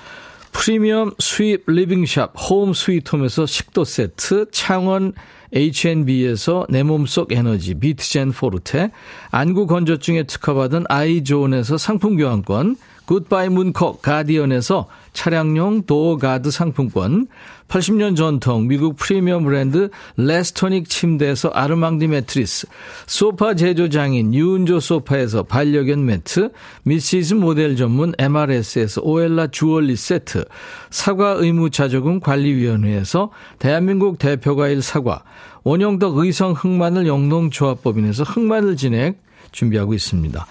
[0.51, 5.13] 프리미엄 수입 리빙샵 홈 스위트홈에서 식도 세트, 창원
[5.53, 8.91] H&B에서 내 몸속 에너지 비트젠 포르테,
[9.31, 17.27] 안구 건조증에 특허받은 아이존에서 상품 교환권, 굿바이 문콕 가디언에서 차량용 door guard 상품권,
[17.67, 22.67] 80년 전통 미국 프리미엄 브랜드 레스토닉 침대에서 아르망디 매트리스,
[23.05, 26.51] 소파 제조장인 유운조 소파에서 반려견 매트,
[26.83, 30.45] 미시즈 모델 전문 MRS에서 오엘라 주얼리 세트,
[30.89, 35.23] 사과 의무자조금 관리위원회에서 대한민국 대표과일 사과,
[35.63, 39.21] 원형덕 의성 흑마늘 영농조합법인에서 흑마늘 진액,
[39.53, 40.45] 준비하고 있습니다.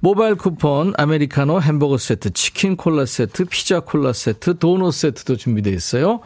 [0.00, 6.20] 모바일 쿠폰, 아메리카노 햄버거 세트, 치킨 콜라 세트, 피자 콜라 세트, 도넛 세트도 준비되어 있어요.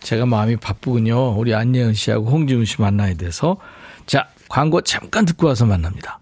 [0.00, 1.36] 제가 마음이 바쁘군요.
[1.36, 3.56] 우리 안예은 씨하고 홍지훈 씨 만나야 돼서.
[4.06, 6.20] 자, 광고 잠깐 듣고 와서 만납니다.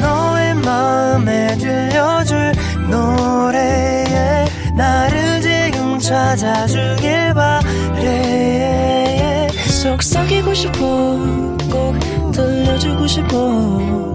[0.00, 2.52] 너의 마음에 들려줄
[2.90, 8.70] 노래에 나를 지금 찾아주길 바래
[9.82, 10.78] 속삭이고 싶어
[11.70, 11.98] 꼭
[12.32, 14.14] 들려주고 싶어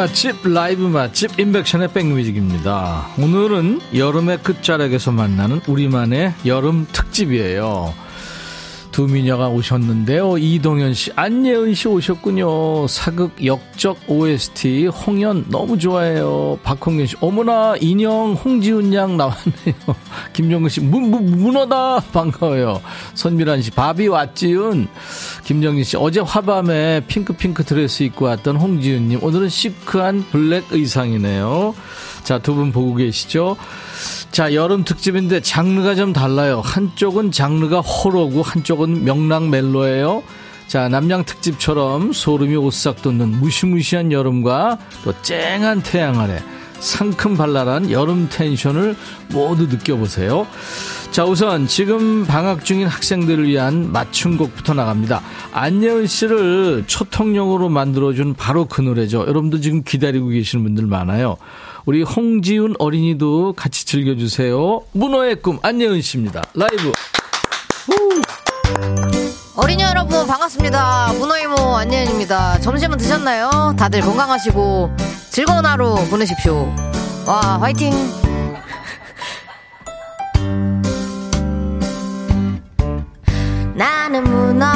[0.00, 3.06] 맛집, 라이브 맛집, 인백션의 백뮤직입니다.
[3.18, 7.92] 오늘은 여름의 끝자락에서 만나는 우리만의 여름 특집이에요.
[9.00, 10.36] 두 미녀가 오셨는데요.
[10.36, 12.86] 이동현 씨, 안예은 씨 오셨군요.
[12.86, 16.58] 사극 역적 OST 홍연 너무 좋아해요.
[16.62, 19.96] 박홍균 씨, 어머나 인형 홍지훈 양 나왔네요.
[20.34, 22.82] 김정근 씨, 문, 문, 문어다 반가워요.
[23.14, 24.88] 선미란 씨, 바비 왔지윤.
[25.44, 31.74] 김정진 씨, 어제 화밤에 핑크핑크 드레스 입고 왔던 홍지윤 님, 오늘은 시크한 블랙 의상이네요.
[32.30, 33.56] 자, 두 분 보고 계시죠?
[34.30, 36.60] 자, 여름 특집인데 장르가 좀 달라요.
[36.64, 40.22] 한쪽은 장르가 호러고 한쪽은 명랑 멜로예요.
[40.68, 46.40] 자, 납량 특집처럼 소름이 오싹 돋는 무시무시한 여름과 또 쨍한 태양 아래
[46.78, 48.94] 상큼 발랄한 여름 텐션을
[49.32, 50.46] 모두 느껴보세요.
[51.10, 55.20] 자, 우선 지금 방학 중인 학생들을 위한 맞춤곡부터 나갑니다.
[55.50, 59.22] 안예은 씨를 초통령으로 만들어준 바로 그 노래죠.
[59.22, 61.36] 여러분도 지금 기다리고 계시는 분들 많아요.
[61.86, 64.82] 우리 홍지훈 어린이도 같이 즐겨주세요.
[64.92, 66.42] 문어의 꿈 안예은 씨입니다.
[66.54, 66.92] 라이브.
[69.56, 71.12] 어린이 여러분 반갑습니다.
[71.18, 72.60] 문어이모 안예은입니다.
[72.60, 73.74] 점심은 드셨나요?
[73.78, 74.90] 다들 건강하시고
[75.30, 76.74] 즐거운 하루 보내십시오.
[77.26, 77.92] 와 화이팅.
[83.74, 84.66] 나는 문어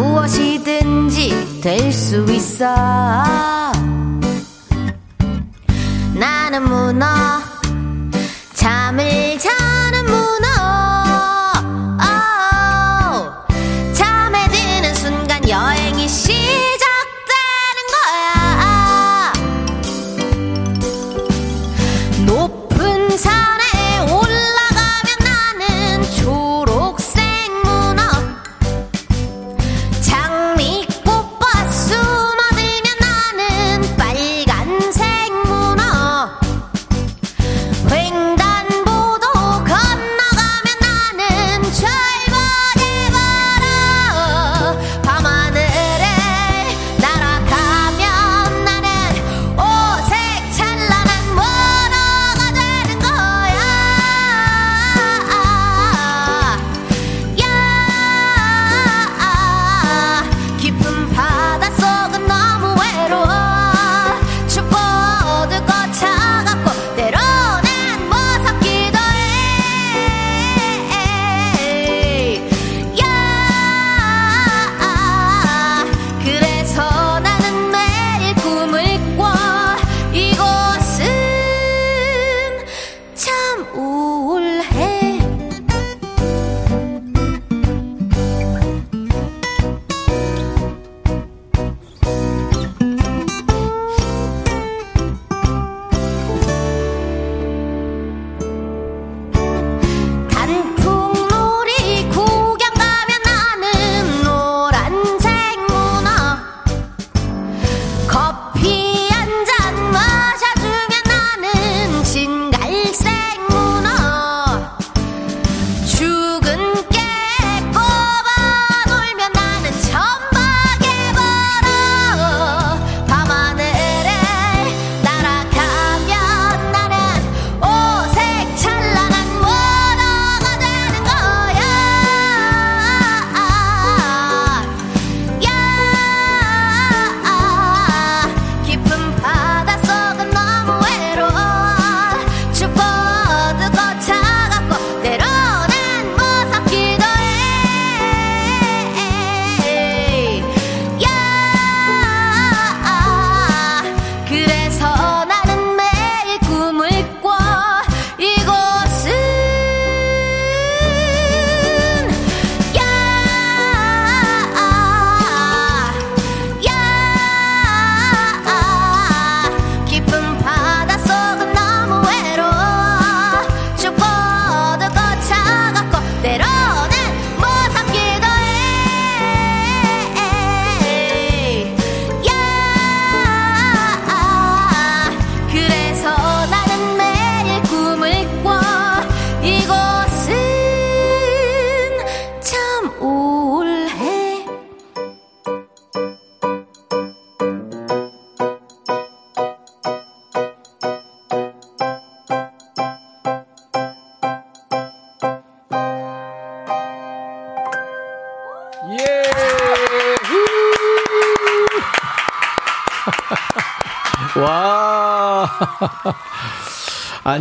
[0.00, 2.64] 무엇이든지 될 수 있어.
[6.14, 7.06] 나는 문어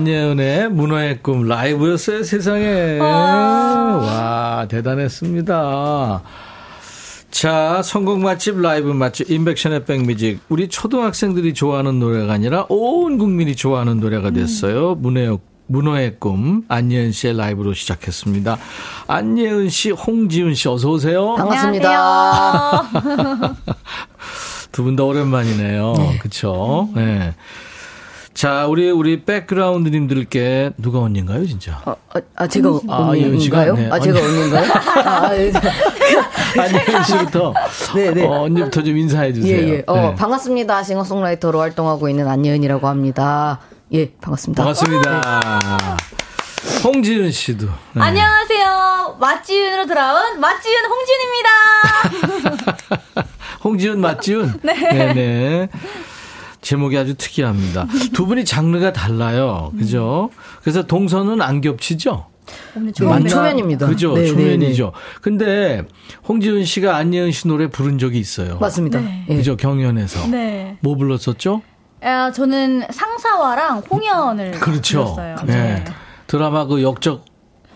[0.03, 2.99] 안예은의 문어의 꿈 라이브였어요, 세상에.
[2.99, 6.21] 와, 대단했습니다.
[7.31, 10.39] 자, 성공 맛집 라이브 맛집 인백션의 백뮤직.
[10.47, 14.95] 우리 초등학생들이 좋아하는 노래가 아니라 온 국민이 좋아하는 노래가 됐어요.
[14.95, 15.37] 문어의
[15.71, 18.57] 문어의 꿈 안예은 씨의 라이브로 시작했습니다.
[19.07, 21.35] 안예은 씨, 홍지은 씨 어서 오세요.
[21.35, 22.83] 반갑습니다.
[24.71, 25.93] 두 분 다 오랜만이네요.
[26.21, 26.89] 그쵸?
[26.95, 27.35] 네.
[28.39, 31.81] 자, 우리, 우리 백그라운드님들께 누가 언니인가요, 진짜?
[31.83, 33.59] 아, 아, 아, 제가 아, 예은 씨가?
[33.59, 33.75] 언니인가요?
[33.75, 34.27] 네, 아, 제가 언니.
[34.29, 34.71] 언니인가요?
[35.03, 35.51] 아, 예.
[36.57, 37.53] 안예은 씨부터.
[37.95, 38.25] 네, 네.
[38.25, 39.57] 어, 언니부터 좀 인사해 주세요.
[39.57, 39.83] 예, 예.
[39.87, 40.15] 어, 네.
[40.15, 40.83] 반갑습니다.
[40.83, 43.59] 싱어송라이터로 활동하고 있는 안예은이라고 합니다.
[43.91, 44.63] 예, 반갑습니다.
[44.63, 45.59] 반갑습니다.
[46.85, 47.65] 홍지은 씨도.
[47.65, 48.01] 네.
[48.01, 49.17] 안녕하세요.
[49.19, 51.49] 맛지윤으로 돌아온 맛지윤 홍지윤입니다.
[53.65, 54.59] 홍지은 맞지은?
[54.63, 54.73] 네.
[54.93, 55.69] 네네.
[56.61, 57.87] 제목이 아주 특이합니다.
[58.13, 59.71] 두 분이 장르가 달라요.
[59.77, 60.29] 그죠?
[60.61, 62.25] 그래서 동선은 안 겹치죠?
[62.75, 63.87] 오늘 음, 만나- 초면입니다.
[63.87, 64.13] 그죠?
[64.13, 64.91] 네, 초면이죠.
[65.21, 65.83] 근데
[66.27, 68.57] 홍지은 씨가 안예은 씨 노래 부른 적이 있어요.
[68.59, 68.99] 맞습니다.
[68.99, 69.25] 네.
[69.29, 69.35] 예.
[69.35, 69.55] 그죠?
[69.55, 70.27] 경연에서.
[70.27, 70.77] 네.
[70.81, 71.61] 뭐 불렀었죠?
[72.01, 75.13] 아, 저는 상사와랑 홍연을 그렇죠.
[75.15, 75.35] 불렀어요.
[75.45, 75.83] 네.
[76.27, 77.25] 드라마 그 역적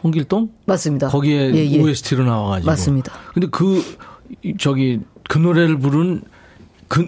[0.03, 0.49] 홍길동?
[0.65, 1.07] 맞습니다.
[1.07, 1.79] 거기에 예, 예.
[1.81, 2.69] OST로 나와가지고.
[2.71, 3.13] 맞습니다.
[3.33, 3.81] 근데 그,
[4.43, 6.21] 이- 저기, 그 노래를 부른
[6.87, 7.07] 그,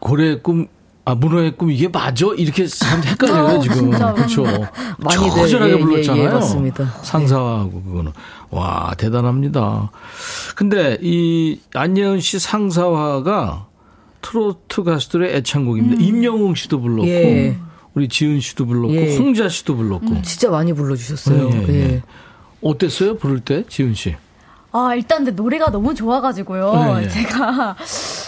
[0.00, 0.66] 고래의 꿈,
[1.04, 2.26] 아, 문어의 꿈, 이게 맞아?
[2.36, 3.90] 이렇게 사람들 헷갈려요, 어, 지금.
[3.90, 4.44] 그렇죠.
[4.98, 6.24] 많이들, 처절하게 예, 예, 불렀잖아요.
[6.24, 6.84] 예, 맞습니다.
[7.02, 8.12] 상사하고 그거는.
[8.50, 9.90] 와, 대단합니다.
[10.54, 13.66] 근데 이 안예은 씨 상사화가
[14.20, 16.02] 트로트 가수들의 애창곡입니다.
[16.02, 17.08] 임영웅 씨도 불렀고, 음.
[17.08, 17.56] 예.
[17.94, 19.16] 우리 지은 씨도 불렀고, 예.
[19.16, 20.22] 홍자 씨도 불렀고.
[20.22, 21.50] 진짜 많이 불러주셨어요.
[21.50, 21.74] 예, 예, 예.
[21.94, 22.02] 예.
[22.62, 23.16] 어땠어요?
[23.16, 24.14] 부를 때, 지은 씨?
[24.70, 27.08] 아, 일단 근데 노래가 너무 좋아가지고요.
[27.10, 27.76] 제가,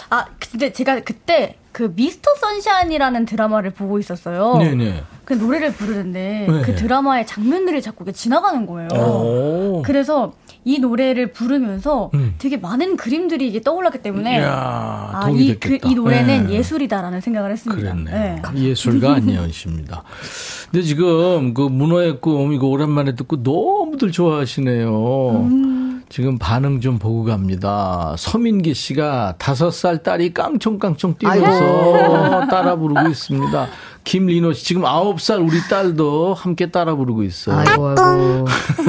[0.09, 4.59] 아, 근데 제가 그때 그 미스터 선샤인이라는 드라마를 보고 있었어요.
[4.59, 5.03] 네네.
[5.25, 6.61] 그 노래를 부르는데 네.
[6.61, 8.87] 그 드라마의 장면들이 자꾸 지나가는 거예요.
[8.93, 9.81] 오.
[9.83, 10.31] 그래서
[10.63, 12.35] 이 노래를 부르면서 음.
[12.37, 15.77] 되게 많은 그림들이 이게 떠올랐기 때문에 이야, 아, 도움이 이, 그.
[15.83, 16.55] 이 노래는 예.
[16.55, 17.91] 예술이다라는 생각을 했습니다.
[17.91, 18.11] 그랬네.
[18.11, 18.41] 네.
[18.55, 19.19] 예술가
[19.51, 20.03] 씨입니다.
[20.71, 25.31] 근데 지금 그 문어의 꿈 이거 오랜만에 듣고 너무들 좋아하시네요.
[25.31, 25.84] 음.
[26.09, 28.15] 지금 반응 좀 보고 갑니다.
[28.17, 33.67] 서민기 씨가 다섯 살 딸이 깡총깡총 뛰면서 따라 부르고 있습니다.
[34.03, 37.57] 김리노 씨 지금 아홉 살 우리 딸도 함께 따라 부르고 있어요.
[37.57, 38.45] 아이고, 아이고.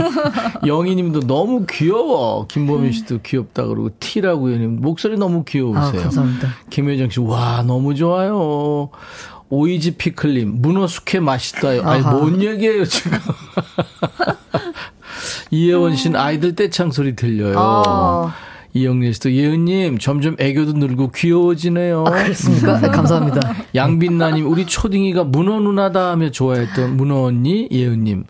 [0.66, 2.46] 영희님도 너무 귀여워.
[2.46, 6.02] 김보민 씨도 귀엽다 그러고 티라고 해님 목소리 너무 아, 귀여우세요.
[6.02, 6.48] 감사합니다.
[6.68, 8.90] 김효정 씨, 와, 너무 좋아요.
[9.48, 11.82] 오이지 피클님, 문어 숙회 맛있다요.
[11.82, 12.02] 아니.
[12.02, 13.18] 뭔 얘기예요, 지금.
[15.50, 17.54] 이혜원 씨는 아이들 떼창 소리 들려요.
[17.58, 18.34] 아.
[18.74, 22.04] 이영래 씨도 예은님, 점점 애교도 늘고 귀여워지네요.
[22.06, 22.78] 아, 그렇습니까?
[22.78, 23.40] 네, 감사합니다.
[23.74, 28.24] 양빛나님, 우리 초딩이가 문어 누나다 하며 좋아했던 문어 언니, 예은님.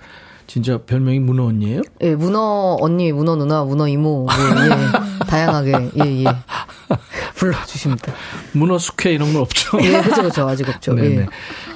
[0.46, 1.82] 진짜 별명이 문어 언니예요?
[2.02, 5.26] 예, 문어 언니, 문어 누나, 문어 이모, 예, 예.
[5.26, 5.72] 다양하게,
[6.04, 6.24] 예, 예.
[7.36, 8.12] 불러주십니다.
[8.52, 9.78] 문어 숙회 이런 건 없죠.
[9.82, 10.48] 예, 그죠, 그죠.
[10.48, 10.94] 아직 없죠.
[10.94, 11.16] 네네.
[11.20, 11.26] 예.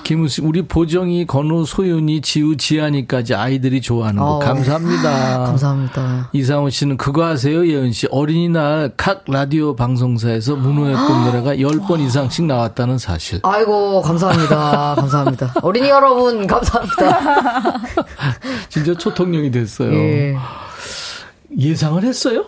[0.03, 4.39] 김우수 우리 보정이 건우 소윤이 지우 지안이까지 아이들이 좋아하는 거 어.
[4.39, 5.45] 감사합니다.
[5.47, 6.31] 감사합니다.
[6.33, 8.09] 이상훈 씨는 그거 아세요, 예은 씨?
[8.11, 13.41] 어린이날 각 라디오 방송사에서 문호의 꿈 노래가 10번 이상씩 나왔다는 사실.
[13.43, 14.95] 아이고, 감사합니다.
[14.97, 15.55] 감사합니다.
[15.63, 17.81] 어린이 여러분, 감사합니다.
[18.71, 19.93] 진짜 초통령이 됐어요.
[19.93, 20.37] 예.
[21.59, 22.47] 예상을 했어요?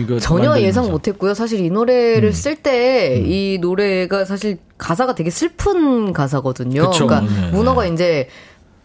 [0.00, 0.18] 이거.
[0.18, 0.60] 전혀.
[0.60, 1.34] 예상 못했고요.
[1.34, 2.32] 사실 이 노래를 음.
[2.32, 6.90] 쓸때이 노래가 사실 가사가 되게 슬픈 가사거든요.
[6.90, 7.06] 그쵸.
[7.06, 7.90] 그러니까 네, 문어가 네.
[7.92, 8.28] 이제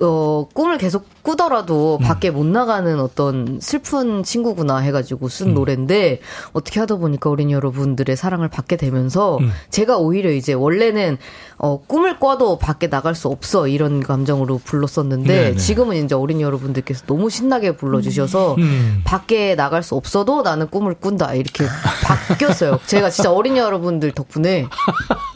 [0.02, 2.06] 어 꿈을 계속 꾸더라도 음.
[2.06, 5.30] 밖에 못 나가는 어떤 슬픈 친구구나 해가지고 음.
[5.30, 6.22] 쓴 노래인데
[6.54, 9.52] 어떻게 하다 보니까 어린이 여러분들의 사랑을 받게 되면서 음.
[9.70, 11.18] 제가 오히려 이제 원래는
[11.58, 15.56] 어 꿈을 꿔도 밖에 나갈 수 없어 이런 감정으로 불렀었는데 네, 네.
[15.58, 19.02] 지금은 이제 어린이 여러분들께서 너무 신나게 불러주셔서 음.
[19.04, 21.66] 밖에 나갈 수 없어도 나는 꿈을 꾼다 이렇게
[22.04, 22.80] 바뀌었어요.
[22.88, 24.66] 제가 진짜 어린이 여러분들 덕분에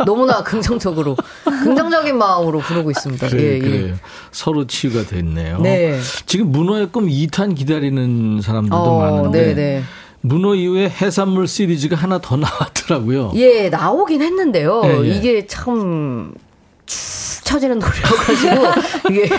[0.05, 3.27] 너무나 긍정적으로 긍정적인 마음으로 부르고 있습니다.
[3.27, 3.59] 그래, 예, 예.
[3.59, 3.95] 그래요.
[4.53, 5.59] 서로 치유가 됐네요.
[5.61, 5.99] 네.
[6.27, 9.45] 지금 문어의 꿈 2탄 기다리는 사람들도 어, 많은데.
[9.47, 9.83] 네, 네.
[10.21, 13.31] 문어 이후에 해산물 시리즈가 하나 더 나왔더라고요.
[13.35, 14.81] 예, 나오긴 했는데요.
[14.85, 15.07] 예, 예.
[15.07, 16.35] 이게 참축
[17.43, 19.29] 처지는 노래여가지고 이게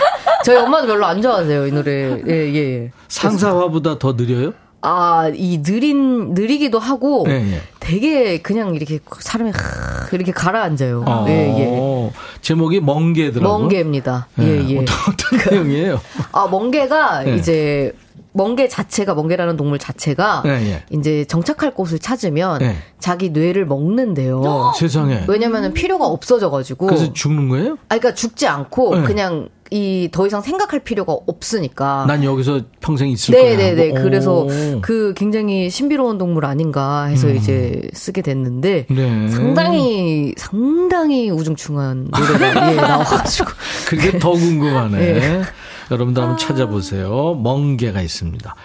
[0.43, 2.21] 저희 엄마도 별로 안 좋아하세요 이 노래.
[2.27, 2.91] 예, 예.
[3.07, 4.53] 상사화보다 더 느려요?
[4.81, 7.61] 아, 이 느린 느리기도 하고 예, 예.
[7.85, 11.03] 되게 그냥 이렇게 사람이 하- 이렇게 가라앉아요.
[11.05, 12.11] 어, 예, 예.
[12.41, 13.59] 제목이 멍게더라고요.
[13.59, 14.27] 멍게입니다.
[14.39, 14.77] 예, 예, 예.
[14.79, 16.01] 어떤, 어떤 내용이에요?
[16.31, 17.35] 아, 멍게가 네.
[17.35, 17.93] 이제
[18.35, 20.83] 멍게 자체가 멍게라는 동물 자체가 예, 예.
[20.91, 22.75] 이제 정착할 곳을 찾으면 네.
[22.99, 24.73] 자기 뇌를 먹는데요.
[24.77, 25.23] 세상에.
[25.27, 27.73] 왜냐면은 필요가 없어져 가지고 그래서 죽는 거예요?
[27.89, 29.03] 아 그러니까 죽지 않고 네.
[29.03, 32.05] 그냥 이 더 이상 생각할 필요가 없으니까.
[32.07, 33.41] 난 여기서 평생 있을 거야.
[33.41, 33.57] 아.
[33.57, 33.89] 네네네.
[33.93, 34.03] 하고.
[34.03, 34.47] 그래서 오.
[34.81, 38.95] 그 굉장히 신비로운 동물 아닌가 해서 이제 쓰게 됐는데 음.
[38.95, 39.27] 네.
[39.29, 43.49] 상당히 상당히 우중충한 노래가 예, 나와가지고
[43.87, 45.41] 그게 더 궁금하네.
[45.89, 45.93] 예.
[45.93, 47.39] 여러분들 한번 찾아보세요.
[47.43, 48.55] 멍게가 있습니다.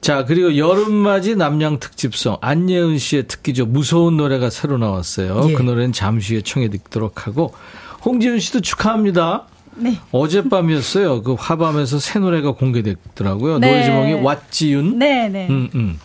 [0.00, 3.66] 자, 그리고 여름맞이 남양 특집송 안예은 씨의 특기죠.
[3.66, 5.50] 무서운 노래가 새로 나왔어요.
[5.50, 5.52] 예.
[5.54, 7.54] 그 노래는 잠시 후에 청해 듣도록 하고
[8.04, 9.46] 홍지은 씨도 축하합니다.
[9.76, 9.98] 네.
[10.12, 11.22] 어젯밤이었어요.
[11.22, 13.58] 그 화밤에서 새 노래가 공개됐더라고요.
[13.58, 13.68] 네.
[13.68, 14.96] 노래 제목이 왓지윤.
[14.96, 15.48] 네, 네.
[15.48, 15.98] 음, 음.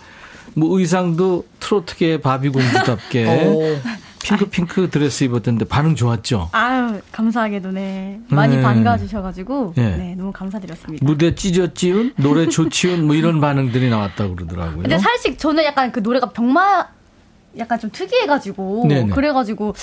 [0.53, 3.81] 뭐 의상도 트로트계 바비공주답게 어,
[4.23, 6.49] 핑크 핑크 드레스 입었던데 반응 좋았죠.
[6.51, 8.19] 아유, 감사하게도 네.
[8.27, 8.61] 많이 네.
[8.61, 9.73] 반가워주셔가지고.
[9.77, 9.81] 예.
[9.81, 11.05] 네, 너무 감사드렸습니다.
[11.05, 14.81] 무대 찢었지운 노래 좋지운 뭐 이런 반응들이 나왔다고 그러더라고요.
[14.83, 16.87] 근데 사실 저는 약간 그 노래가 병마
[17.57, 19.13] 약간 좀 특이해가지고 네네.
[19.13, 19.73] 그래가지고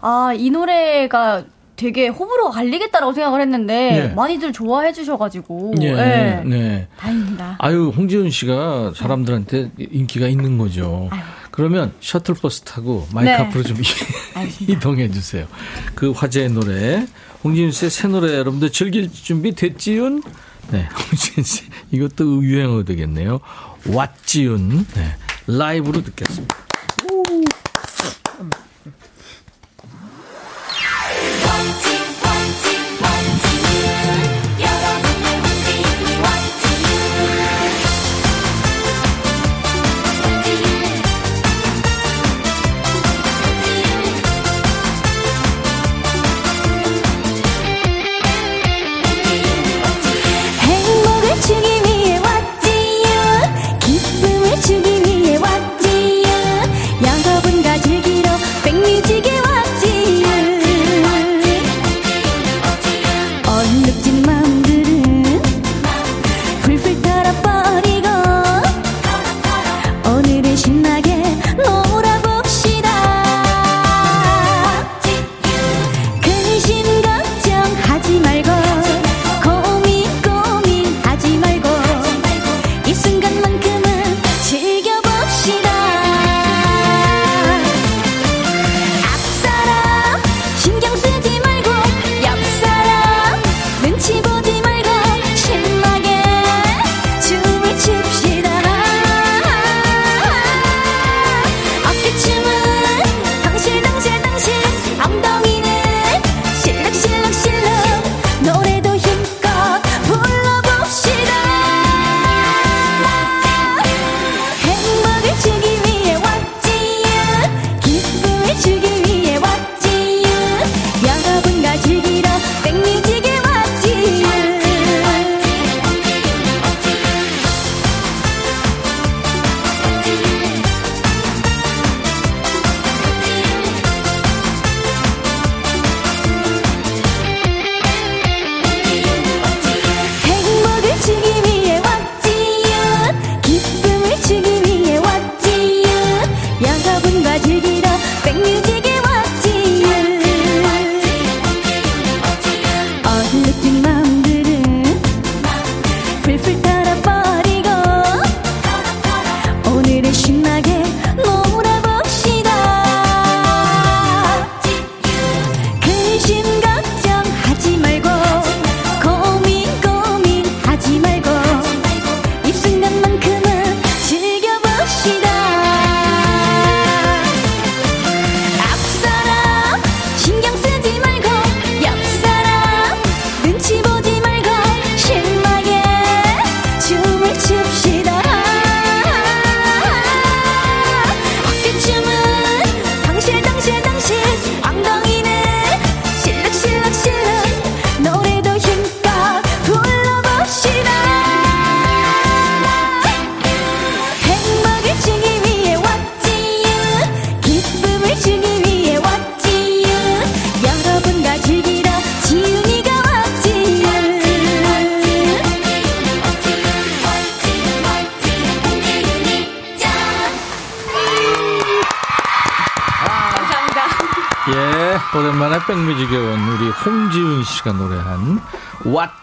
[0.00, 1.44] 아이 노래가
[1.76, 3.74] 되게 호불호가 갈리겠다라고 생각을 했는데
[4.08, 4.14] 네.
[4.14, 6.42] 많이들 좋아해 주셔가지고 예, 네.
[6.44, 6.88] 네.
[6.98, 7.56] 다행입니다.
[7.58, 11.08] 아유, 홍지은 씨가 사람들한테 인기가 있는 거죠.
[11.10, 11.20] 아유.
[11.50, 13.36] 그러면 셔틀버스 타고 마이크 네.
[13.36, 13.76] 앞으로 좀.
[14.60, 15.46] 이동해 주세요.
[15.94, 17.06] 그 화제의 노래.
[17.42, 20.22] 홍지은 씨의 새 노래 여러분들 즐길 준비 됐지윤?
[20.70, 21.64] 네, 홍지은 씨.
[21.90, 23.40] 이것도 유행어 되겠네요.
[23.84, 24.86] 왓지윤.
[24.94, 26.56] 네, 라이브로 듣겠습니다.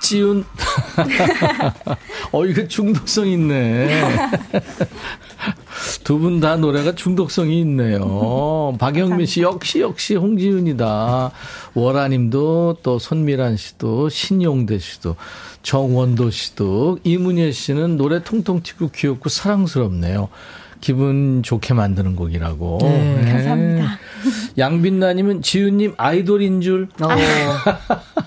[0.08, 0.43] 왓지훈.
[2.32, 4.01] 어, 이거 중독성 있네.
[6.03, 8.76] 두 분 다 노래가 중독성이 있네요.
[8.80, 11.32] 박영민 씨 역시 역시 홍지훈이다.
[11.74, 15.16] 월아님도 또 손미란 씨도 신용대 씨도
[15.64, 20.30] 정원도 씨도 이문예 씨는 노래 통통 튀고 귀엽고 사랑스럽네요.
[20.80, 22.78] 기분 좋게 만드는 곡이라고.
[22.82, 23.26] 네.
[23.32, 23.99] 감사합니다.
[24.58, 26.88] 양빛나님은 지훈님 아이돌인 줄.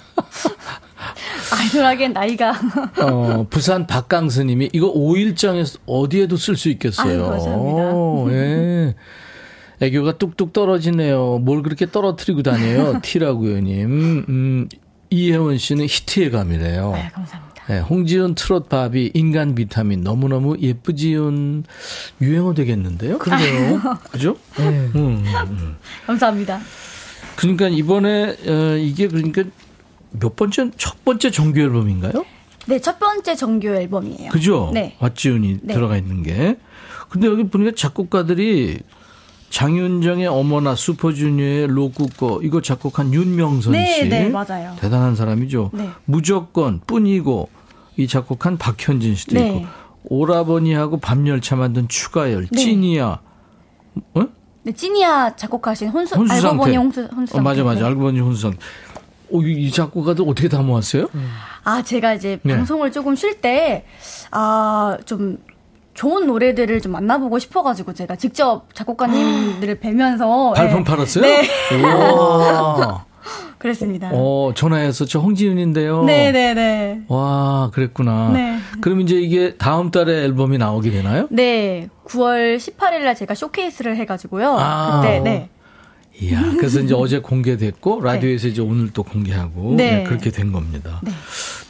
[1.52, 2.54] 아이돌하기엔 나이가.
[3.02, 7.24] 어, 부산 박강스님이 이거 5일장에서 어디에도 쓸 수 있겠어요.
[7.24, 8.34] 아유, 감사합니다.
[8.34, 8.94] 예.
[9.80, 11.38] 애교가 뚝뚝 떨어지네요.
[11.38, 13.00] 뭘 그렇게 떨어뜨리고 다녀요?
[13.02, 14.24] 티라고요 님.
[14.28, 14.68] 음,
[15.08, 16.92] 이혜원 씨는 히트의 감이래요.
[16.92, 17.50] 네, 감사합니다.
[17.68, 21.64] 네, 홍지은 트롯 바비 인간 비타민 너무너무 예쁘지은
[22.20, 23.18] 유행어 되겠는데요?
[23.18, 23.80] 그러게요.
[24.10, 24.36] 그죠?
[24.58, 25.76] 음, 음, 음.
[26.06, 26.60] 감사합니다.
[27.36, 29.44] 그러니까 이번에 어, 이게 그러니까
[30.12, 32.24] 몇 번째 첫 번째 정규 앨범인가요?
[32.66, 34.30] 네, 첫 번째 정규 앨범이에요.
[34.30, 34.70] 그죠?
[34.72, 34.96] 네.
[35.00, 35.74] 왓지훈이 네.
[35.74, 36.56] 들어가 있는 게.
[37.08, 38.78] 근데 여기 보니까 작곡가들이
[39.50, 44.08] 장윤정의 어머나 슈퍼주니어의 로쿠꺼 이거 작곡한 윤명선 네, 씨.
[44.08, 44.76] 네, 맞아요.
[44.78, 45.70] 대단한 사람이죠.
[45.72, 45.88] 네.
[46.04, 47.48] 무조건 뿐이고
[47.96, 49.56] 이 작곡한 박현진 씨도 네.
[49.56, 49.66] 있고
[50.04, 52.56] 오라버니하고 밤열차 만든 추가열 네.
[52.56, 53.20] 찐이야.
[54.14, 54.26] 어?
[54.62, 56.56] 네, 찌니아 작곡하신 혼수, 혼수 알고.
[56.56, 57.80] 보니 혼수, 혼수 어, 맞아 맞아.
[57.80, 57.86] 네.
[57.86, 58.52] 알고 보니 혼수상.
[58.52, 58.54] 어,
[59.32, 61.08] 이, 이 작곡가들 어떻게 다 모았어요?
[61.64, 62.56] 아, 제가 이제 네.
[62.56, 63.84] 방송을 조금 쉴 때,
[64.30, 65.38] 아, 좀
[65.94, 70.52] 좋은 노래들을 좀 만나보고 싶어가지고 제가 직접 작곡가님들을 뵈면서.
[70.54, 70.84] 발품 네.
[70.84, 71.22] 팔았어요?
[71.22, 71.42] 네.
[73.58, 74.10] 그랬습니다.
[74.14, 76.04] 어, 전화해서 저 홍지윤인데요.
[76.04, 77.02] 네네네.
[77.08, 78.30] 와, 그랬구나.
[78.32, 78.58] 네.
[78.80, 81.28] 그럼 이제 이게 다음 달에 앨범이 나오게 되나요?
[81.30, 81.88] 네.
[82.06, 84.56] 9월 18일 날 제가 쇼케이스를 해가지고요.
[84.58, 85.02] 아.
[85.02, 85.50] 그때, 네.
[86.22, 89.98] 이야, 그래서 이제 어제 공개됐고, 라디오에서 이제 오늘 또 공개하고, 네.
[89.98, 91.00] 네, 그렇게 된 겁니다.
[91.02, 91.12] 네.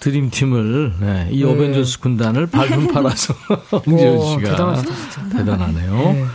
[0.01, 3.35] 드림팀을, 네, 이 어벤져스 군단을 발품 팔아서
[3.87, 4.51] 오, 씨가.
[4.51, 5.29] 대단하시다.
[5.37, 6.27] 대단하네요.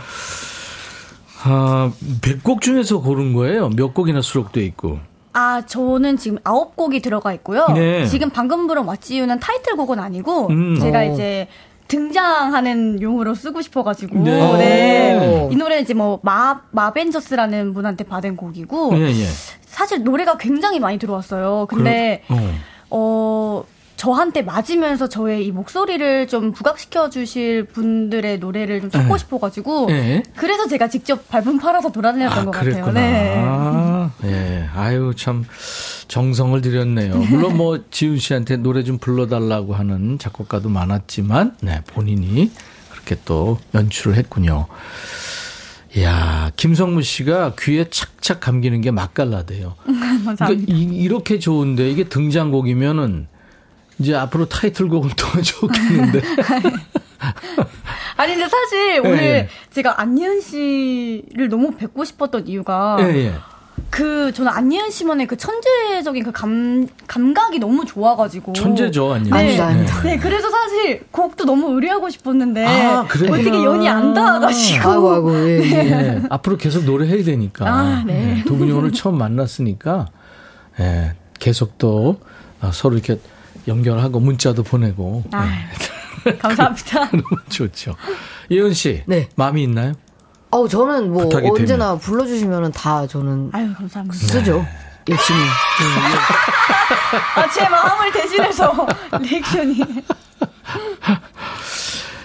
[1.42, 1.92] 아,
[2.22, 3.68] 100곡 중에서 고른 거예요?
[3.70, 4.98] 몇 곡이나 수록돼 있고.
[5.32, 7.66] 아, 저는 지금 아홉 곡이 들어가 있고요.
[7.74, 8.06] 네.
[8.06, 10.80] 지금 방금 부른 왓지유는 타이틀곡은 아니고, 음.
[10.80, 11.12] 제가 어.
[11.12, 11.48] 이제
[11.88, 14.30] 등장하는 용으로 쓰고 싶어가지고, 네.
[14.58, 15.48] 네.
[15.52, 19.26] 이 노래는 이제 뭐, 마, 마벤저스라는 분한테 받은 곡이고, 예, 예.
[19.66, 21.66] 사실 노래가 굉장히 많이 들어왔어요.
[21.68, 22.54] 근데, 그럼- 어.
[22.90, 23.64] 어,
[23.96, 29.18] 저한테 맞으면서 저의 이 목소리를 좀 부각시켜 주실 분들의 노래를 좀 찾고 네.
[29.18, 30.22] 싶어가지고, 예.
[30.36, 32.86] 그래서 제가 직접 발품 팔아서 돌아다녔던 아, 것 그랬구나.
[32.86, 34.10] 같아요.
[34.22, 34.30] 네.
[34.30, 34.68] 예.
[34.76, 35.44] 아유, 참,
[36.08, 37.16] 정성을 들였네요.
[37.16, 42.50] 물론 뭐, 지훈 씨한테 노래 좀 불러달라고 하는 작곡가도 많았지만, 네, 본인이
[42.90, 44.66] 그렇게 또 연출을 했군요.
[45.96, 49.74] 이야, 김성무 씨가 귀에 착착 감기는 게 맛깔나대요.
[49.84, 53.28] 그러니까 이, 렇게 좋은데, 이게 등장곡이면은,
[53.98, 56.20] 이제 앞으로 타이틀곡은 더 좋겠는데.
[58.16, 59.48] 아니 근데 사실 예, 오늘 예.
[59.70, 63.34] 제가 안예은 씨를 너무 뵙고 싶었던 이유가 예, 예.
[63.90, 69.32] 그 저는 안예은 씨만의 그 천재적인 그 감 감각이 너무 좋아가지고 천재죠, 아니요.
[69.34, 69.38] 네.
[69.40, 70.02] 아닙니다, 아닙니다.
[70.02, 73.00] 네, 그래서 사실 곡도 너무 의뢰하고 싶었는데 아.
[73.00, 75.70] 어떻게 연이 안 닿아가지고 아이고, 아이고, 예, 예.
[75.72, 77.66] 예, 앞으로 계속 노래해야 되니까.
[77.66, 78.38] 아, 네.
[78.38, 80.06] 예, 두 분이 오늘 처음 만났으니까,
[80.80, 82.20] 예, 계속 또
[82.60, 83.18] 아, 서로 이렇게
[83.68, 85.24] 연결하고 문자도 보내고.
[85.32, 85.48] 아,
[86.26, 87.10] 예, 감사합니다.
[87.16, 87.94] 너무 좋죠.
[88.50, 89.02] 예은 씨.
[89.06, 89.28] 네.
[89.36, 89.94] 마음이 있나요?
[90.50, 94.16] 어우, 저는 뭐 언제나 불러주시면 다 저는 아유 감사합니다.
[94.16, 94.58] 쓰죠.
[94.58, 94.66] 네.
[95.08, 95.38] 열심히.
[97.36, 98.86] 아, 제 마음을 대신해서
[99.20, 99.80] 리액션이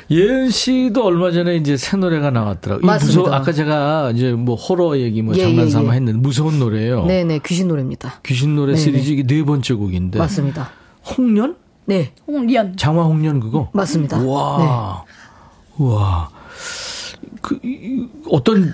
[0.09, 2.91] 예은 씨도 얼마 전에 이제 새 노래가 나왔더라고요.
[2.91, 5.97] 무서워, 아까 제가 이제 뭐 호러 얘기 뭐 예, 장난 예, 삼아 예.
[5.97, 7.05] 했는데 무서운 노래예요.
[7.05, 8.19] 네 네, 귀신 노래입니다.
[8.26, 8.84] 귀신 노래 네네.
[8.84, 10.19] 시리즈 이게 네 번째 곡인데.
[10.19, 10.69] 맞습니다.
[11.17, 11.55] 홍련?
[11.86, 13.69] 네, 홍리연 장화 홍련 그거?
[13.74, 14.17] 맞습니다.
[14.19, 14.26] 네.
[14.28, 15.03] 와.
[17.42, 18.74] 그, 이- 어떤,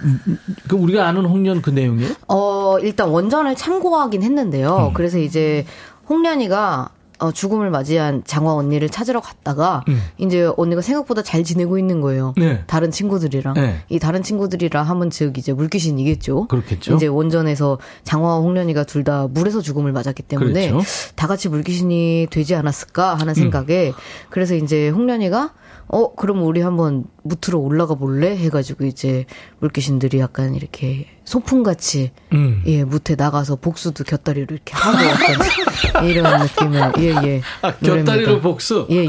[0.67, 2.13] 그 우리가 아는 홍련 그 내용이에요?
[2.27, 4.87] 어, 일단 원전을 참고하긴 했는데요.
[4.89, 4.93] 음.
[4.93, 5.65] 그래서 이제
[6.09, 6.89] 홍련이가
[7.19, 9.99] 어, 죽음을 맞이한 장화 언니를 찾으러 갔다가 음.
[10.19, 12.35] 이제 언니가 생각보다 잘 지내고 있는 거예요.
[12.37, 12.61] 네.
[12.67, 13.81] 다른 친구들이랑 네.
[13.89, 16.45] 이 다른 친구들이랑 하면 즉 이제 물귀신이겠죠.
[16.47, 16.93] 그렇겠죠.
[16.93, 20.77] 이제 원전에서 장화와 홍련이가 둘 다 물에서 죽음을 맞았기 때문에 그렇죠.
[20.77, 21.13] 음.
[21.15, 23.93] 다 같이 물귀신이 되지 않았을까 하는 생각에
[24.29, 25.53] 그래서 이제 홍련이가
[25.89, 29.25] 어 그럼 우리 한번 무트로 올라가 볼래 해가지고 이제
[29.59, 32.61] 물귀신들이 약간 이렇게 소풍같이 음.
[32.65, 38.87] 예 무트에 나가서 복수도 곁다리로 이렇게 하고 약간 이런 느낌의 예예 아, 곁다리로 복수?
[38.89, 39.07] 예예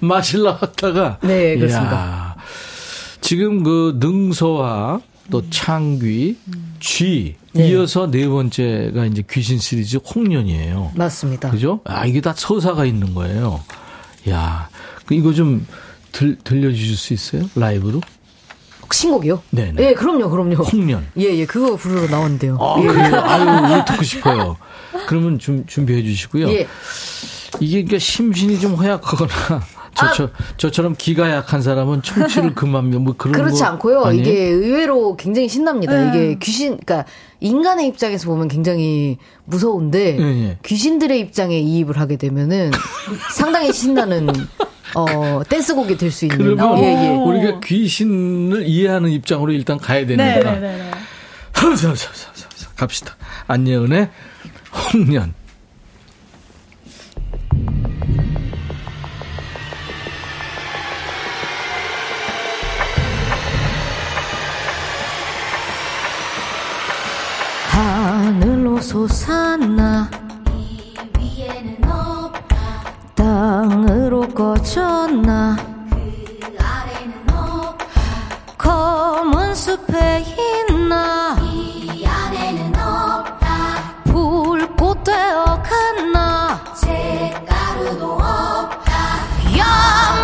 [0.00, 1.18] 마실라 왔다가.
[1.22, 1.94] 네, 그렇습니다.
[1.94, 2.36] 이야,
[3.20, 6.36] 지금 그 능소화, 또 창귀,
[6.80, 7.68] 쥐, 네.
[7.68, 10.92] 이어서 네 번째가 이제 귀신 시리즈 홍련이에요.
[10.94, 11.50] 맞습니다.
[11.50, 11.80] 그죠?
[11.84, 13.60] 아, 이게 다 서사가 있는 거예요.
[14.28, 14.73] 야, 그
[15.10, 15.66] 이거 좀
[16.12, 17.48] 들, 들려주실 수 있어요?
[17.54, 18.00] 라이브로?
[18.92, 19.42] 신곡이요?
[19.50, 19.82] 네네.
[19.82, 20.54] 예, 그럼요, 그럼요.
[20.54, 21.04] 홍련.
[21.18, 22.56] 예, 예, 그거 부르러 나온대요.
[22.60, 22.86] 아, 예.
[22.86, 23.16] 그래요?
[23.16, 24.56] 아유, 우리 듣고 싶어요.
[25.08, 26.48] 그러면 좀 준비해 주시고요.
[26.50, 26.68] 예.
[27.60, 29.32] 이게 그러니까 심신이 좀 허약하거나
[29.94, 34.02] 저처, 저처럼 기가 약한 사람은 청취를 그만 뭐 그런 그렇지 거 않고요.
[34.04, 34.22] 아니에요?
[34.22, 35.92] 이게 의외로 굉장히 신납니다.
[35.92, 36.08] 네.
[36.08, 37.04] 이게 귀신, 그러니까
[37.40, 40.58] 인간의 입장에서 보면 굉장히 무서운데 예, 예.
[40.64, 42.70] 귀신들의 입장에 이입을 하게 되면은
[43.34, 44.28] 상당히 신나는
[44.94, 46.38] 어 댄스곡이 될 수 있는.
[46.38, 47.08] 그러면 예, 예.
[47.16, 50.90] 우리가 귀신을 이해하는 입장으로 일단 가야 되니까 네네네.
[52.76, 53.16] 갑시다.
[53.46, 54.08] 안예은의
[54.92, 55.32] 홍련.
[67.70, 70.08] 하늘로 솟았나
[73.34, 75.56] 땅으로 꺼졌나?
[75.90, 77.84] 그 아래는 없다.
[78.56, 80.24] 검은 숲에
[80.70, 81.36] 있나?
[81.40, 84.04] 이 안에는 없다.
[84.04, 86.62] 불꽃 되어 갔나?
[86.80, 88.92] 잿가루도 없다.
[89.58, 90.23] 연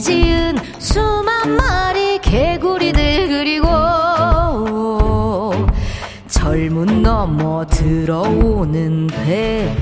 [0.00, 3.68] 지은 수만 마리 개구리들 그리고
[6.28, 9.76] 젊은 넘어 들어오는 배.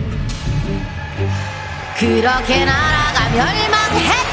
[1.96, 4.27] 그렇게 나라가 멸망했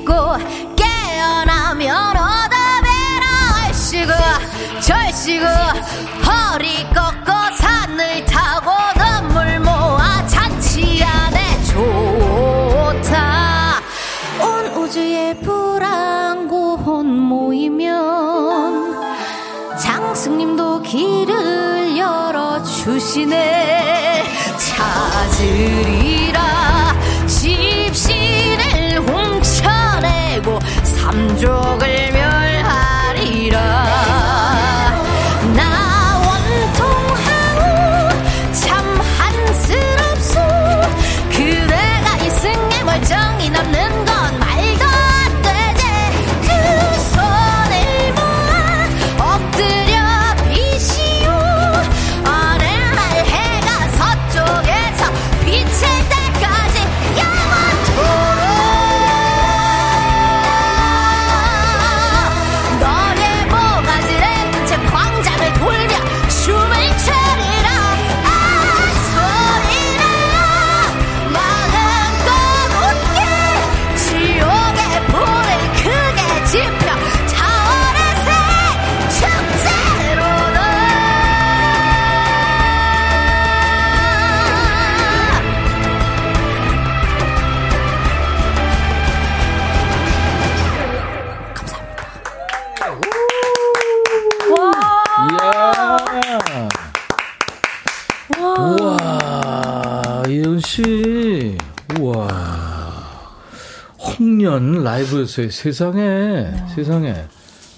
[0.00, 0.12] 있고
[0.76, 4.12] 깨어나면 얻어내라 얼씨구
[4.80, 13.14] 절씨구 허리 꺾고 산을 타고 눈물 모아 잔치 안에 좋다.
[14.42, 18.96] 온 우주에 불안고혼 모이면
[19.78, 23.59] 장승님도 길을 열어주시네
[105.30, 105.50] 라이브였어요.
[105.50, 107.14] 세상에, 세상에.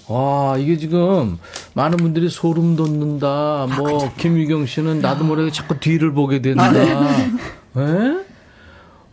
[0.07, 1.37] 와, 이게 지금
[1.73, 3.67] 많은 분들이 소름 돋는다.
[3.77, 6.65] 뭐 김유경 씨는 나도 모르게 자꾸 뒤를 보게 된다.
[6.65, 7.31] 아, 네.
[7.77, 8.23] 예?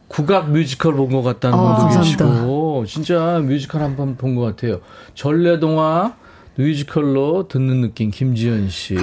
[0.09, 2.27] 국악 뮤지컬 본 것 같다는 아, 분도 감사합니다.
[2.35, 4.81] 계시고 진짜 뮤지컬 한 번 본 것 같아요.
[5.15, 6.15] 전래동화
[6.57, 8.97] 뮤지컬로 듣는 느낌 김지연 씨.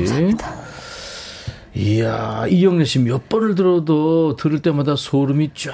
[1.76, 5.74] 이야 이영래 씨 몇 번을 들어도 들을 때마다 소름이 쫙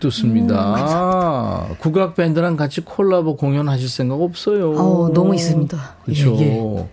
[0.00, 1.68] 돋습니다.
[1.78, 4.72] 국악 밴드랑 같이 콜라보 공연하실 생각 없어요?
[4.72, 5.96] 어, 너무 있습니다.
[6.04, 6.36] 그렇죠.
[6.38, 6.88] 예, 예.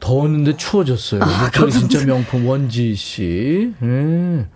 [0.00, 1.20] 더웠는데 추워졌어요.
[1.20, 3.72] 목소리 진짜 명품 원지 씨.
[3.82, 4.46] 예.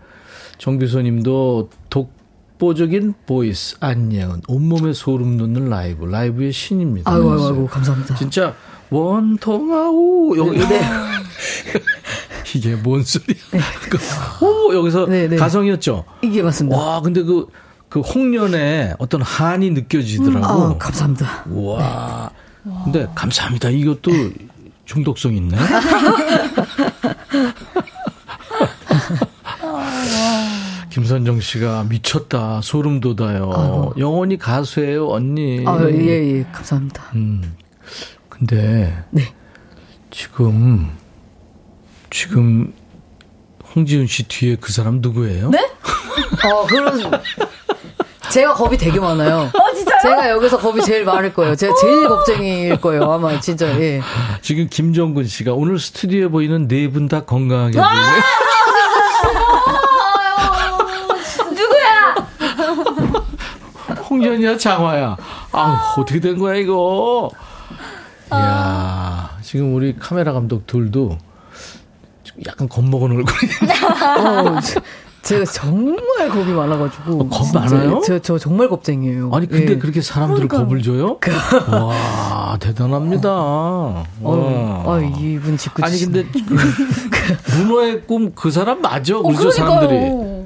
[0.59, 7.11] 정규소님도 독보적인 보이스 안예은 온몸에 소름 돋는 라이브 라이브의 신입니다.
[7.11, 8.15] 아이고, 아이고, 아이고, 감사합니다.
[8.17, 8.55] 진짜
[8.91, 10.81] 원통아우 여기 네.
[12.55, 13.37] 이게 뭔 소리야?
[14.43, 15.37] 오 여기서 네, 네.
[15.37, 16.05] 가성이었죠.
[16.23, 16.77] 이게 맞습니다.
[16.77, 17.47] 와 근데 그
[17.89, 20.47] 그 홍련의 어떤 한이 느껴지더라고.
[20.47, 21.45] 아, 감사합니다.
[21.49, 22.31] 와.
[22.85, 23.71] 근데 감사합니다.
[23.71, 24.11] 이것도
[24.85, 25.57] 중독성 있네.
[30.91, 32.61] 김선정 씨가 미쳤다.
[32.63, 33.51] 소름 돋아요.
[33.55, 33.95] 아이고.
[33.99, 35.65] 영원히 가수예요, 언니.
[35.67, 37.05] 아, 예, 예, 감사합니다.
[37.15, 37.57] 음.
[38.29, 39.23] 근데 네.
[40.11, 40.91] 지금
[42.11, 42.73] 지금
[43.75, 45.51] 홍지훈 씨 뒤에 그 사람 누구예요?
[45.51, 45.59] 네?
[46.45, 46.99] 어, 그런.
[48.31, 49.51] 제가 겁이 되게 많아요.
[50.03, 51.55] 제가 여기서 겁이 제일 많을 거예요.
[51.57, 53.11] 제가 제일 겁쟁이일 거예요.
[53.11, 54.01] 아마 진짜, 예.
[54.43, 58.23] 지금 김정근 씨가 오늘 스튜디오에 보이는 네 분 다 건강하게 보이네요.
[61.51, 62.15] 누구야?
[64.11, 65.17] 홍련이야 장화야.
[65.53, 67.31] 아 어떻게 된 거야 이거?
[68.33, 71.17] 이야 지금 우리 카메라 감독 둘도
[72.47, 73.51] 약간 겁먹은 얼굴이.
[74.57, 74.81] 어, 제-
[75.23, 77.21] 제가 정말 겁이 많아가지고.
[77.21, 78.01] 어, 겁 많아요?
[78.07, 79.31] 저, 저 정말 겁쟁이에요.
[79.35, 79.79] 아니 근데 예.
[79.79, 81.19] 그렇게 사람들을 겁을 줘요?
[81.71, 83.29] 와 대단합니다.
[83.31, 84.95] 어, 와.
[84.95, 89.19] 아, 이분 짓궂 아니 근데 그 문어의 꿈 그 사람 맞아?
[89.19, 89.97] 어, 그러죠 사람들이.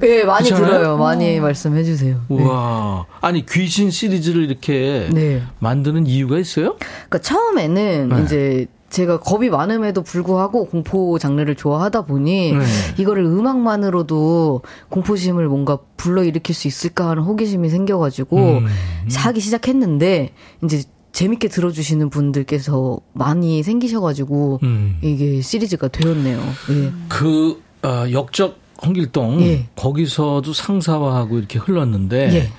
[0.03, 0.79] 예, 많이 그렇잖아요?
[0.79, 0.97] 들어요.
[0.97, 2.19] 많이 말씀해 주세요.
[2.27, 2.43] 네.
[2.43, 3.05] 우와.
[3.21, 5.43] 아니 귀신 시리즈를 이렇게 네.
[5.59, 6.75] 만드는 이유가 있어요?
[7.09, 8.23] 그러니까 처음에는 네.
[8.23, 12.63] 이제 제가 겁이 많음에도 불구하고 공포 장르를 좋아하다 보니 네.
[12.99, 18.67] 이거를 음악만으로도 공포심을 뭔가 불러일으킬 수 있을까 하는 호기심이 생겨가지고 음.
[19.15, 20.29] 하기 시작했는데
[20.63, 24.99] 이제 재밌게 들어주시는 분들께서 많이 생기셔가지고 음.
[25.01, 26.39] 이게 시리즈가 되었네요.
[26.69, 26.91] 예.
[27.09, 29.67] 그 어, 역적 홍길동 예.
[29.75, 32.49] 거기서도 상사화하고 이렇게 흘렀는데 예.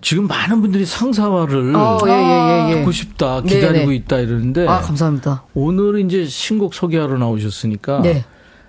[0.00, 2.74] 지금 많은 분들이 상사화를 어, 예, 예, 예, 예.
[2.76, 3.96] 듣고 싶다 네, 기다리고 네.
[3.96, 5.44] 있다 이러는데 아, 감사합니다.
[5.54, 8.24] 오늘 이제 신곡 소개하러 나오셨으니까 네.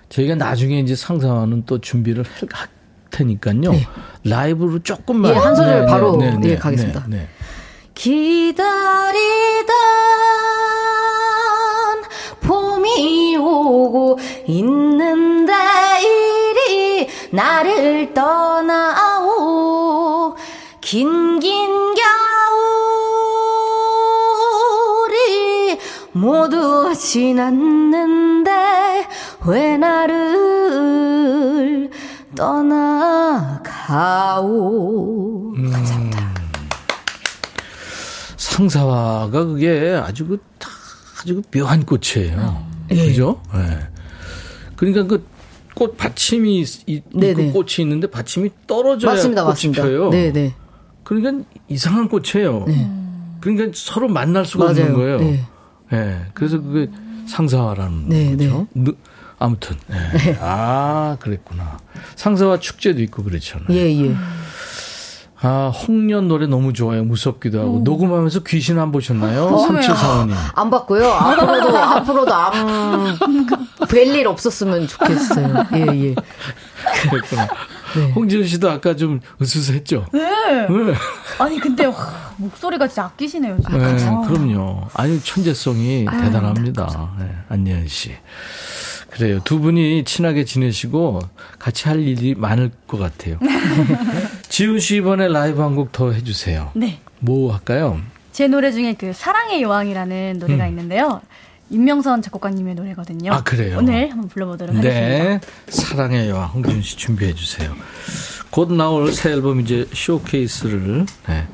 [0.08, 2.68] 저희가 나중에 이제 상사화는 또 준비를 할- 할
[3.12, 3.86] 테니까요 네.
[4.24, 7.04] 라이브로 조금만 예, 한 소절 바로, 예, 가겠습니다.
[7.08, 7.28] 네, 네.
[7.94, 8.72] 기다리던
[12.40, 14.18] 봄이 오고
[14.48, 15.52] 있는데
[16.02, 19.09] 이리 나를 떠나오
[20.94, 21.94] 긴긴
[25.06, 25.78] 겨울이
[26.10, 28.50] 모두 지났는데
[29.46, 30.30] 왜 나를
[32.36, 34.32] 떠나가오
[35.54, 36.34] 감사합니다.
[38.36, 40.68] 상사화가 그게 아주 그 다-
[41.20, 42.66] 아주 그 묘한 꽃이에요.
[42.90, 42.96] 예.
[43.06, 43.40] 그죠?
[43.54, 43.78] 예.
[44.74, 45.24] 그러니까 그
[45.72, 47.52] 꽃 받침이 있- 네네.
[47.52, 49.82] 꽃이 있는데 받침이 떨어져야 맞습니다, 꽃이 맞습니다.
[49.82, 50.10] 펴요.
[50.10, 50.54] 네네.
[51.10, 52.66] 그러니까 이상한 꽃이에요.
[53.40, 54.96] 그러니까 서로 만날 수가 없는 맞아요.
[54.96, 55.18] 거예요.
[55.18, 55.44] 네.
[55.92, 56.20] 예.
[56.34, 56.88] 그래서 그게
[57.26, 58.68] 상사화라는 네, 거죠.
[58.74, 58.92] 느-
[59.40, 59.76] 아무튼.
[59.90, 60.38] 예.
[60.40, 61.78] 아, 그랬구나.
[62.14, 63.66] 상사화 축제도 있고 그렇잖아요.
[63.70, 64.14] 예, 예.
[65.42, 67.02] 아, 홍련 노래 너무 좋아요.
[67.02, 67.80] 무섭기도 하고.
[67.82, 69.46] 녹음하면서 귀신 안 보셨나요?
[69.46, 70.36] 어, 삼칠사원님.
[70.54, 71.08] 안 봤고요.
[71.08, 72.52] 앞으로도, 앞으로도 안,
[73.88, 75.64] 뵐일 없었으면 좋겠어요.
[75.74, 76.14] 예, 예.
[77.10, 77.48] 그랬구나.
[77.96, 78.10] 네.
[78.12, 80.06] 홍지은 씨도 아까 좀 으스스했죠?
[80.12, 80.20] 네.
[80.20, 80.94] 네.
[81.38, 83.56] 아니 근데 와, 목소리가 진짜 아끼시네요.
[83.60, 83.76] 진짜.
[83.76, 84.20] 네, 아.
[84.26, 84.88] 그럼요.
[84.94, 87.14] 아니, 천재성이 대단합니다.
[87.18, 88.12] 네, 안예은 씨.
[89.10, 89.40] 그래요.
[89.44, 91.20] 두 분이 친하게 지내시고
[91.58, 93.38] 같이 할 일이 많을 것 같아요.
[94.48, 96.70] 지훈 씨 이번에 라이브 한 곡 더 해주세요.
[96.74, 97.00] 네.
[97.18, 98.00] 뭐 할까요?
[98.32, 101.20] 제 노래 중에 그 사랑의 여왕이라는 노래가 있는데요.
[101.70, 103.30] 임명선 작곡가님의 노래거든요.
[103.30, 103.32] 음.
[103.32, 103.78] 아, 그래요?
[103.78, 105.00] 오늘 한번 불러보도록 하겠습니다.
[105.00, 105.40] 네.
[105.68, 107.74] 사랑의 여왕 홍지훈 씨 준비해 주세요.
[108.50, 111.46] 곧 나올 새 앨범 이제 쇼케이스를 네,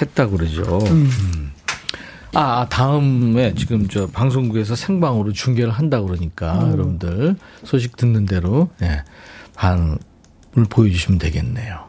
[0.00, 0.78] 했다고 그러죠.
[0.86, 1.52] 음.
[2.34, 9.02] 아, 다음에 지금 저 방송국에서 생방으로 중계를 한다고 그러니까 여러분들 소식 듣는 대로 네,
[9.54, 9.98] 반을
[10.68, 11.84] 보여주시면 되겠네요.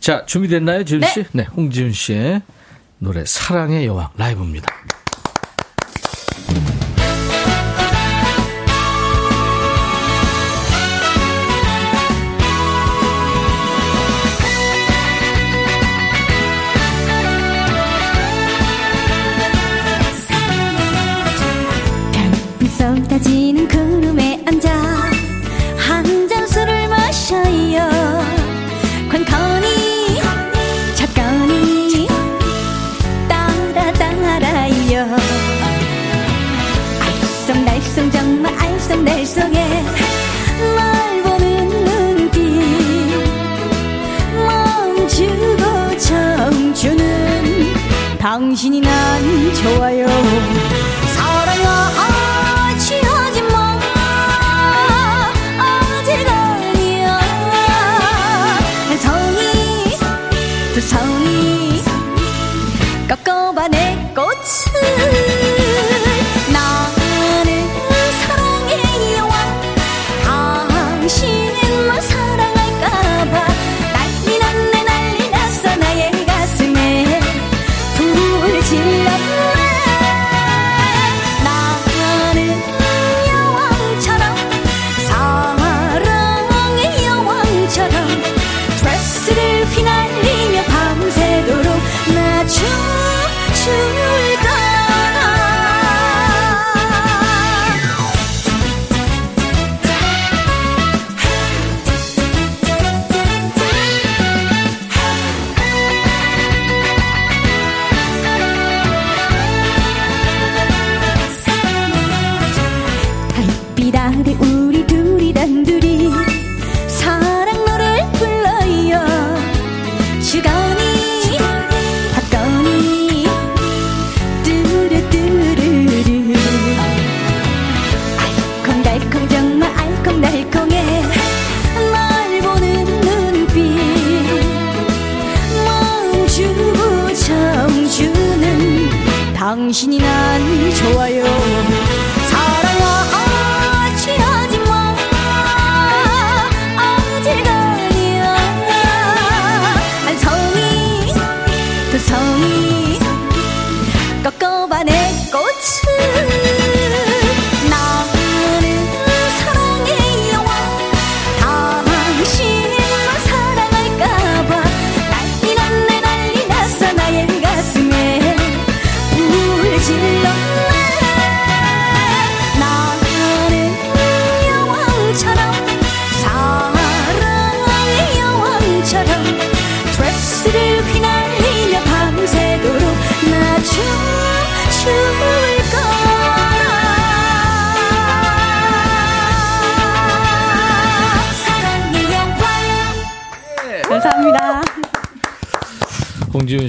[0.00, 1.24] 자, 준비됐나요, 지훈 씨?
[1.32, 2.42] 네, 홍지훈 씨의
[2.98, 4.72] 노래 사랑의 여왕 라이브입니다.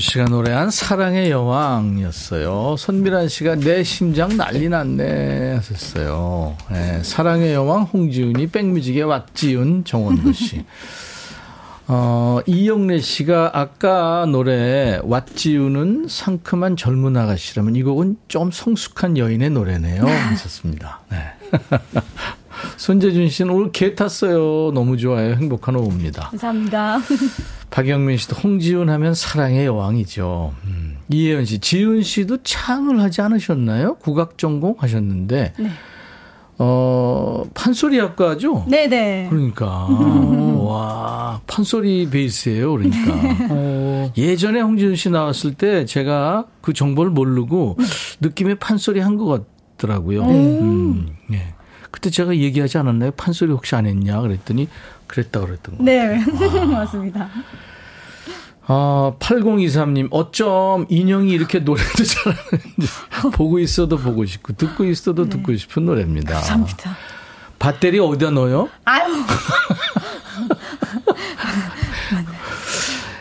[0.10, 2.78] 씨가 노래한 사랑의 여왕이었어요.
[2.80, 6.58] 손미란 씨가 내 심장 난리 났네 하셨어요.
[6.72, 10.66] 네, 사랑의 여왕 홍지훈이 백뮤직에 왔지훈 정원도 씨.
[11.88, 20.06] 어, 이영래 씨가 아까 노래 왓지우는 상큼한 젊은 아가씨라면 이 곡은 좀 성숙한 여인의 노래네요.
[20.08, 21.02] 하셨습니다.
[21.12, 21.18] 네.
[22.78, 24.72] 손재준 씨는 오늘 개 탔어요.
[24.74, 25.36] 너무 좋아요.
[25.36, 26.30] 행복한 오후입니다.
[26.30, 27.00] 감사합니다
[27.70, 30.54] 박영민 씨도 홍지훈 하면 사랑의 여왕이죠.
[30.66, 30.98] 음.
[31.10, 33.96] 이혜연 씨, 지훈 씨도 창을 하지 않으셨나요?
[33.96, 35.70] 국악 전공 하셨는데, 네.
[36.58, 38.66] 어, 판소리 학과죠?
[38.68, 39.88] 네네 그러니까.
[40.60, 43.14] 와, 판소리 베이스예요 그러니까.
[43.50, 47.78] 어, 예전에 홍지훈 씨 나왔을 때 제가 그 정보를 모르고
[48.20, 49.46] 느낌에 판소리 한 것
[49.78, 50.24] 같더라고요.
[50.24, 51.54] 음, 네.
[51.92, 53.12] 그때 제가 얘기하지 않았나요?
[53.12, 54.22] 판소리 혹시 안 했냐?
[54.22, 54.68] 그랬더니
[55.08, 55.84] 그랬다 그랬던 거.
[55.84, 56.18] 네
[56.72, 57.30] 맞습니다
[58.72, 62.88] 아, 8023님, 어쩜 인형이 이렇게 노래도 잘하는지
[63.34, 66.34] 보고 있어도 보고 싶고 듣고 있어도 듣고 싶은 노래입니다.
[66.36, 66.96] 감사합니다
[67.58, 68.70] 배터리 어디다 넣어요?
[68.86, 69.12] 아유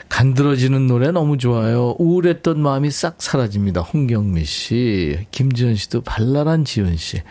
[0.09, 1.95] 간드러지는 노래 너무 좋아요.
[1.99, 3.81] 우울했던 마음이 싹 사라집니다.
[3.83, 7.23] 홍경미 씨, 김지현 씨도 발랄한 지은 씨.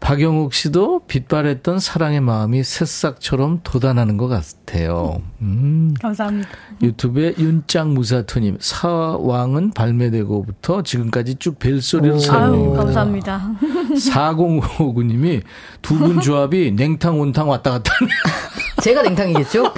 [0.00, 5.20] 박영욱 씨도 빛발했던 사랑의 마음이 새싹처럼 돋아나는 것 같아요.
[5.40, 5.94] 음.
[6.00, 6.48] 감사합니다
[6.82, 12.84] 유튜브에 윤짱 무사토님 사왕은 발매되고부터 지금까지 쭉 벨소리로 사용합니다.
[12.84, 13.52] 감사합니다
[13.94, 15.42] 4059님이
[15.82, 18.10] 두 분 조합이 냉탕 온탕 왔다 갔다 하네.
[18.82, 19.72] 제가 냉탕이겠죠?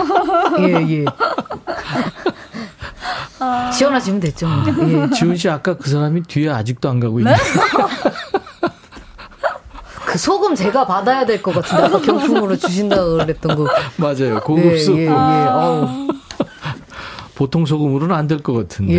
[0.61, 1.05] 예, 예.
[3.73, 4.49] 시원하시면 됐죠.
[4.49, 4.89] 뭐.
[4.89, 5.11] 예.
[5.15, 7.33] 지훈 씨 아까 그 사람이 뒤에 아직도 안 가고 있네.
[10.09, 13.69] 그 소금 제가 받아야 될 것 같은데 아까 경품으로 주신다고 그랬던 거.
[13.99, 14.41] 맞아요.
[14.41, 14.93] 고급수.
[14.97, 15.09] 예, 예, 예.
[15.11, 16.09] 어우,
[17.35, 18.95] 보통 소금으로는 안 될 것 같은데.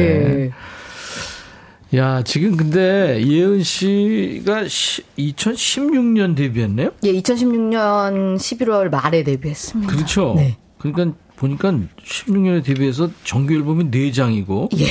[1.91, 1.97] 예.
[1.97, 6.91] 야, 지금 근데 예은 씨가 2016년 데뷔했네요?
[7.03, 9.91] 예, 2016년 11월 말에 데뷔했습니다.
[9.91, 10.33] 그렇죠.
[10.37, 10.57] 네.
[10.77, 11.71] 그러니까 보니까
[12.05, 14.85] 16년에 데뷔해서 정규 앨범이 4장이고 예.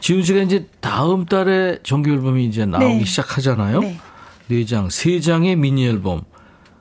[0.00, 3.04] 지훈 씨가 이제 다음 달에 정규 앨범이 이제 나오기 네.
[3.04, 3.80] 시작하잖아요.
[3.80, 3.98] 네.
[4.48, 6.22] 네 장, 세 장의 미니 앨범.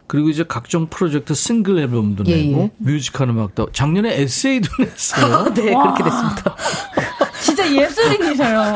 [0.08, 2.72] 그리고 이제 각종 프로젝트 싱글 앨범도 예, 내고 예.
[2.78, 5.54] 뮤지컬 음악도 작년에 에세이도 냈어요.
[5.54, 6.56] 네, 그렇게 됐습니다.
[7.42, 8.76] 진짜 진짜 예술인이셔요.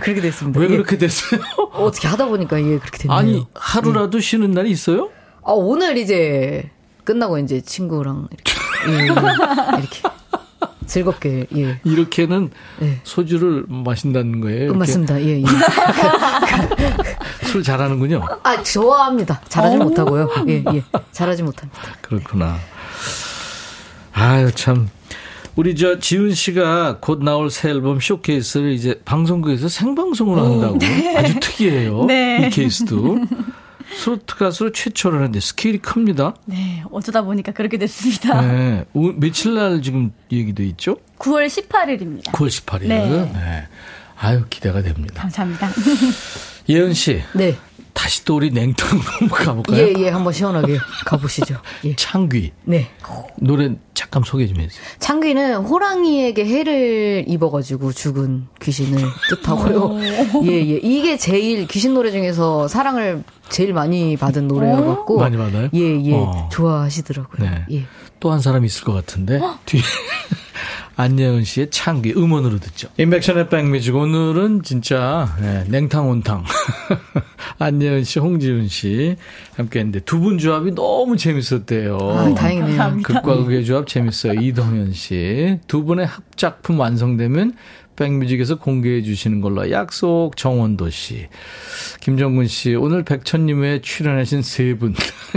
[0.00, 0.58] 그렇게 됐습니다.
[0.60, 0.68] 왜 예.
[0.70, 1.40] 그렇게 됐어요?
[1.72, 3.16] 어떻게 하다 보니까 예 그렇게 됐네요.
[3.18, 5.10] 아니 하루라도 쉬는 날이 있어요?
[5.44, 6.70] 아, 오늘 이제
[7.04, 8.52] 끝나고 이제 친구랑 이렇게,
[8.90, 10.02] 예, 이렇게
[10.88, 11.78] 즐겁게 예.
[11.84, 12.98] 이렇게는 네.
[13.04, 14.72] 소주를 마신다는 거예요.
[14.72, 15.20] 음, 맞습니다.
[15.20, 15.44] 예, 예.
[17.46, 18.24] 술 잘하는군요.
[18.42, 19.40] 아, 좋아합니다.
[19.48, 20.28] 잘하지 못하고요.
[20.48, 20.82] 예, 예.
[21.12, 21.80] 잘하지 못합니다.
[22.00, 22.56] 그렇구나.
[24.12, 24.88] 아유 참.
[25.54, 30.78] 우리 저 지훈 씨가 곧 나올 새 앨범 쇼케이스를 이제 방송국에서 생방송으로 한다고
[31.16, 32.04] 아주 특이해요.
[32.04, 32.46] 네.
[32.46, 33.18] 이 케이스도
[33.96, 36.34] 트로트 가수로 최초로 하는데 스케일이 큽니다.
[36.44, 38.40] 네, 어쩌다 보니까 그렇게 됐습니다.
[38.40, 38.84] 네.
[38.92, 40.96] 오, 며칠 날 지금 얘기도 있죠?
[41.18, 42.32] 9월 18일입니다.
[42.32, 42.88] 9월 18일.
[42.88, 43.08] 네.
[43.08, 43.68] 네.
[44.20, 45.22] 아유 기대가 됩니다.
[45.22, 45.68] 감사합니다.
[46.68, 47.56] 예은 씨 네.
[47.98, 49.82] 다시 또 우리 냉탕으로 한번 가볼까요?
[49.82, 50.08] 예, 예.
[50.08, 51.56] 한번 시원하게 가보시죠.
[51.84, 51.96] 예.
[51.96, 52.86] 창귀 네.
[53.36, 54.84] 노래 잠깐 소개 좀 해주세요.
[55.00, 59.98] 창귀는 호랑이에게 해를 입어가지고 죽은 귀신을 뜻하고요.
[60.44, 60.80] 예, 예.
[60.80, 65.18] 이게 제일 귀신 노래 중에서 사랑을 제일 많이 받은 노래여갖고.
[65.18, 65.68] 많이 받아요?
[65.74, 66.14] 예, 예.
[66.14, 66.48] 어.
[66.52, 67.50] 좋아하시더라고요.
[67.50, 67.64] 네.
[67.72, 67.84] 예.
[68.20, 69.80] 또 한 사람 있을 것 같은데 뒤에
[71.02, 72.88] 안예은 씨의 창귀 음원으로 듣죠.
[72.98, 76.42] 인백션의 백뮤직 오늘은 진짜 네, 냉탕 온탕
[77.60, 79.14] 안예은 씨, 홍지훈 씨
[79.56, 81.96] 함께했는데 두 분 조합이 너무 재밌었대요.
[82.00, 82.98] 아, 다행이네요.
[83.04, 84.40] 극과 극의 조합 재밌어요.
[84.40, 85.60] 이동현 씨.
[85.68, 87.54] 두 분의 합작품 완성되면
[87.94, 91.28] 백뮤직에서 공개해 주시는 걸로 약속 정원도 씨.
[92.00, 92.74] 김정근 씨.
[92.74, 94.94] 오늘 백천님에 출연하신 세 분.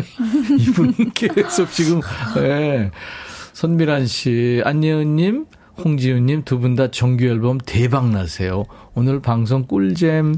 [0.59, 2.01] 이분 계속 지금,
[2.37, 2.89] 예.
[3.53, 5.45] 손미란 씨, 안예은님,
[5.83, 8.65] 홍지훈님 두 분 다 정규 앨범 대박 나세요.
[8.93, 10.37] 오늘 방송 꿀잼.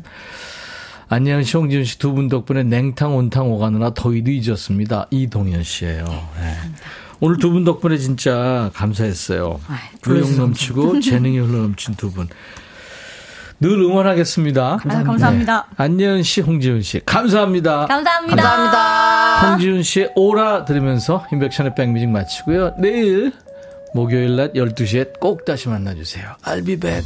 [1.09, 5.07] 안녕하씨 홍지훈 씨두 분 덕분에 냉탕 온탕 오가느라 더위도 잊었습니다.
[5.11, 6.05] 이동현 씨예요.
[6.05, 6.55] 네.
[7.19, 9.59] 오늘 두 분 덕분에 진짜 감사했어요.
[10.01, 12.27] 불러주셔서 넘치고 재능이 흘러 넘친 두 분.
[13.63, 14.79] 늘 응원하겠습니다.
[14.83, 15.67] 아, 감사합니다.
[15.69, 15.75] 네.
[15.77, 17.85] 안예은 씨, 홍지훈 씨 감사합니다.
[17.85, 18.35] 감사합니다.
[18.35, 19.51] 감사합니다.
[19.51, 22.75] 홍지훈 씨의 오라 들으면서 인백션의 백뮤직 마치고요.
[22.77, 23.31] 내일
[23.93, 26.25] 목요일 낮 12시에 꼭 다시 만나주세요.
[26.43, 27.05] I'll be back.